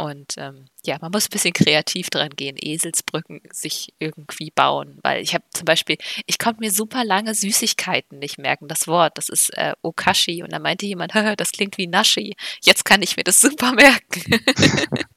Und 0.00 0.34
ähm, 0.36 0.66
ja, 0.84 0.96
man 1.00 1.10
muss 1.10 1.26
ein 1.26 1.30
bisschen 1.32 1.52
kreativ 1.52 2.08
dran 2.08 2.30
gehen, 2.30 2.56
Eselsbrücken 2.56 3.40
sich 3.50 3.94
irgendwie 3.98 4.52
bauen. 4.52 5.00
Weil 5.02 5.22
ich 5.22 5.34
habe 5.34 5.42
zum 5.52 5.64
Beispiel, 5.64 5.96
ich 6.26 6.38
konnte 6.38 6.60
mir 6.60 6.70
super 6.70 7.04
lange 7.04 7.34
Süßigkeiten 7.34 8.20
nicht 8.20 8.38
merken, 8.38 8.68
das 8.68 8.86
Wort. 8.86 9.18
Das 9.18 9.28
ist 9.28 9.50
äh, 9.56 9.72
Okashi. 9.82 10.44
Und 10.44 10.52
da 10.52 10.60
meinte 10.60 10.86
jemand, 10.86 11.14
das 11.36 11.50
klingt 11.50 11.78
wie 11.78 11.88
Nashi. 11.88 12.36
Jetzt 12.62 12.84
kann 12.84 13.02
ich 13.02 13.16
mir 13.16 13.24
das 13.24 13.40
super 13.40 13.72
merken. 13.72 14.22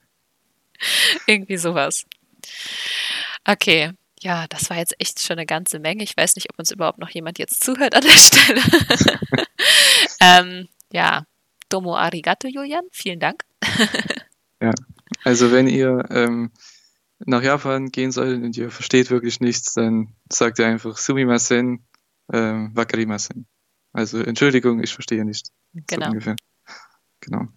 irgendwie 1.27 1.57
sowas. 1.57 2.05
Okay. 3.45 3.91
Ja, 4.21 4.45
das 4.47 4.69
war 4.69 4.77
jetzt 4.77 4.93
echt 4.99 5.19
schon 5.19 5.37
eine 5.37 5.47
ganze 5.47 5.79
Menge. 5.79 6.03
Ich 6.03 6.15
weiß 6.15 6.35
nicht, 6.35 6.47
ob 6.51 6.59
uns 6.59 6.71
überhaupt 6.71 6.99
noch 6.99 7.09
jemand 7.09 7.39
jetzt 7.39 7.63
zuhört 7.63 7.95
an 7.95 8.03
der 8.03 8.09
Stelle. 8.17 8.61
ähm, 10.21 10.67
ja, 10.91 11.25
Domo 11.69 11.95
arigato, 11.95 12.47
Julian. 12.47 12.83
Vielen 12.91 13.19
Dank. 13.19 13.43
Ja, 14.61 14.71
also 15.23 15.51
wenn 15.51 15.67
ihr 15.67 16.05
ähm, 16.11 16.51
nach 17.19 17.41
Japan 17.41 17.87
gehen 17.87 18.11
solltet 18.11 18.43
und 18.43 18.55
ihr 18.57 18.69
versteht 18.69 19.09
wirklich 19.09 19.39
nichts, 19.39 19.73
dann 19.73 20.13
sagt 20.31 20.59
ihr 20.59 20.67
einfach 20.67 20.97
Sumimasen, 20.97 21.85
ähm, 22.31 22.71
Wakarimasen. 22.75 23.47
Also 23.93 24.19
Entschuldigung, 24.19 24.83
ich 24.83 24.93
verstehe 24.93 25.25
nicht. 25.25 25.49
Genau. 25.73 26.05
So 26.05 26.11
ungefähr. 26.11 26.35
Genau. 27.21 27.47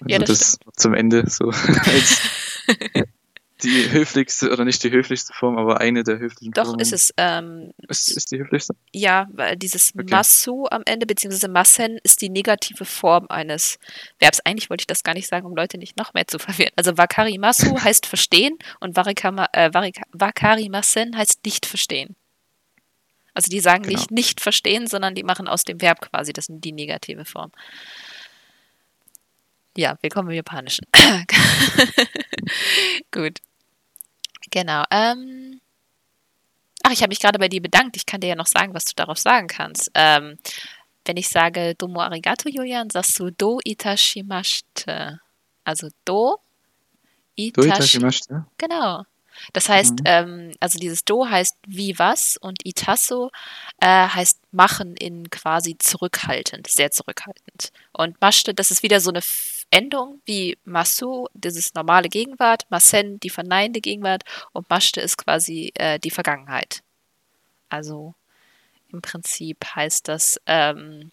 Also 0.00 0.08
ja, 0.08 0.18
das, 0.18 0.28
das 0.38 0.58
zum 0.76 0.94
Ende 0.94 1.28
so 1.28 1.50
die 3.62 3.90
höflichste, 3.90 4.50
oder 4.50 4.64
nicht 4.64 4.82
die 4.82 4.90
höflichste 4.90 5.32
Form, 5.32 5.56
aber 5.56 5.80
eine 5.80 6.02
der 6.02 6.18
höflichen 6.18 6.52
Doch, 6.52 6.66
Formen. 6.66 6.80
ist 6.80 6.92
es. 6.92 7.14
Ähm, 7.16 7.72
ist, 7.88 8.14
ist 8.14 8.30
die 8.30 8.38
höflichste? 8.38 8.74
Ja, 8.92 9.28
weil 9.32 9.56
dieses 9.56 9.92
okay. 9.94 10.06
Masu 10.10 10.66
am 10.70 10.82
Ende, 10.84 11.06
beziehungsweise 11.06 11.48
Massen, 11.48 11.98
ist 12.02 12.20
die 12.20 12.28
negative 12.28 12.84
Form 12.84 13.26
eines 13.28 13.78
Verbs. 14.18 14.40
Eigentlich 14.40 14.68
wollte 14.68 14.82
ich 14.82 14.86
das 14.86 15.02
gar 15.02 15.14
nicht 15.14 15.28
sagen, 15.28 15.46
um 15.46 15.56
Leute 15.56 15.78
nicht 15.78 15.96
noch 15.96 16.12
mehr 16.12 16.26
zu 16.26 16.38
verwirren. 16.38 16.72
Also 16.76 16.98
Wakari 16.98 17.38
Masu 17.38 17.76
heißt 17.82 18.06
verstehen 18.06 18.58
und 18.80 18.96
Warikama, 18.96 19.48
äh, 19.52 19.70
Wakari 20.12 20.68
Masen 20.68 21.16
heißt 21.16 21.44
nicht 21.44 21.66
verstehen. 21.66 22.14
Also 23.32 23.50
die 23.50 23.60
sagen 23.60 23.82
genau. 23.82 23.98
nicht 23.98 24.10
nicht 24.10 24.40
verstehen, 24.40 24.86
sondern 24.86 25.14
die 25.14 25.22
machen 25.22 25.46
aus 25.46 25.64
dem 25.64 25.82
Verb 25.82 26.00
quasi, 26.00 26.32
das 26.32 26.46
die 26.48 26.72
negative 26.72 27.26
Form. 27.26 27.52
Ja, 29.76 29.98
willkommen 30.00 30.30
im 30.30 30.36
Japanischen. 30.36 30.86
Gut. 33.10 33.40
Genau. 34.50 34.84
Ähm, 34.90 35.60
ach, 36.82 36.92
ich 36.92 37.00
habe 37.02 37.10
mich 37.10 37.20
gerade 37.20 37.38
bei 37.38 37.48
dir 37.48 37.62
bedankt. 37.62 37.96
Ich 37.96 38.06
kann 38.06 38.20
dir 38.20 38.28
ja 38.28 38.34
noch 38.34 38.46
sagen, 38.46 38.74
was 38.74 38.84
du 38.84 38.92
darauf 38.94 39.18
sagen 39.18 39.48
kannst. 39.48 39.90
Ähm, 39.94 40.38
wenn 41.04 41.16
ich 41.16 41.28
sage 41.28 41.74
Domo 41.76 42.00
arigato, 42.00 42.48
Julian, 42.48 42.90
sagst 42.90 43.18
du 43.18 43.30
Do 43.30 43.60
itashimashite. 43.64 45.20
Also 45.64 45.88
Do 46.04 46.38
itashimashite. 47.36 48.44
Genau. 48.58 49.04
Das 49.52 49.68
heißt, 49.68 50.00
mhm. 50.00 50.04
ähm, 50.06 50.52
also 50.60 50.78
dieses 50.78 51.04
Do 51.04 51.28
heißt 51.28 51.56
wie 51.66 51.98
was 51.98 52.36
und 52.40 52.64
Itasso 52.64 53.30
äh, 53.80 54.08
heißt 54.08 54.40
machen 54.52 54.96
in 54.96 55.30
quasi 55.30 55.76
zurückhaltend, 55.78 56.68
sehr 56.68 56.90
zurückhaltend. 56.90 57.70
Und 57.92 58.20
Mashte, 58.20 58.54
das 58.54 58.70
ist 58.70 58.82
wieder 58.82 59.00
so 59.00 59.10
eine 59.10 59.22
Endung 59.70 60.20
wie 60.24 60.56
Masu, 60.64 61.26
dieses 61.34 61.74
normale 61.74 62.08
Gegenwart, 62.08 62.66
Masen, 62.70 63.20
die 63.20 63.30
verneinende 63.30 63.80
Gegenwart 63.80 64.22
und 64.52 64.70
Mashte 64.70 65.00
ist 65.00 65.16
quasi 65.18 65.72
äh, 65.74 65.98
die 65.98 66.10
Vergangenheit. 66.10 66.82
Also 67.68 68.14
im 68.92 69.02
Prinzip 69.02 69.64
heißt 69.74 70.08
das, 70.08 70.40
ähm, 70.46 71.10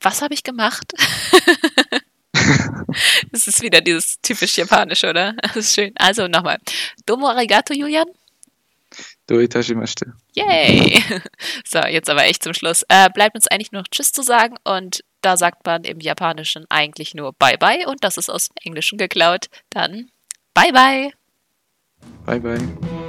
was 0.00 0.20
habe 0.20 0.34
ich 0.34 0.42
gemacht? 0.42 0.92
das 3.32 3.46
ist 3.46 3.62
wieder 3.62 3.80
dieses 3.80 4.20
typisch 4.20 4.58
japanische, 4.58 5.08
oder? 5.08 5.34
Das 5.42 5.56
ist 5.56 5.74
schön. 5.74 5.92
Also 5.96 6.28
nochmal. 6.28 6.58
Domo 7.06 7.28
arigato, 7.28 7.72
Julian. 7.72 8.08
Do 9.26 9.40
itashimashite. 9.40 10.12
Yay! 10.34 11.02
So, 11.64 11.78
jetzt 11.80 12.10
aber 12.10 12.24
echt 12.24 12.42
zum 12.42 12.52
Schluss. 12.54 12.84
Äh, 12.88 13.08
bleibt 13.10 13.34
uns 13.34 13.48
eigentlich 13.48 13.72
nur 13.72 13.82
noch 13.82 13.88
Tschüss 13.88 14.12
zu 14.12 14.22
sagen 14.22 14.56
und 14.64 15.02
da 15.24 15.36
sagt 15.36 15.64
man 15.66 15.84
im 15.84 16.00
Japanischen 16.00 16.66
eigentlich 16.68 17.14
nur 17.14 17.32
Bye 17.32 17.58
Bye 17.58 17.86
und 17.86 18.04
das 18.04 18.16
ist 18.16 18.30
aus 18.30 18.48
dem 18.48 18.56
Englischen 18.62 18.98
geklaut. 18.98 19.46
Dann 19.70 20.10
Bye 20.54 20.72
Bye! 20.72 21.12
Bye 22.26 22.40
Bye. 22.40 23.03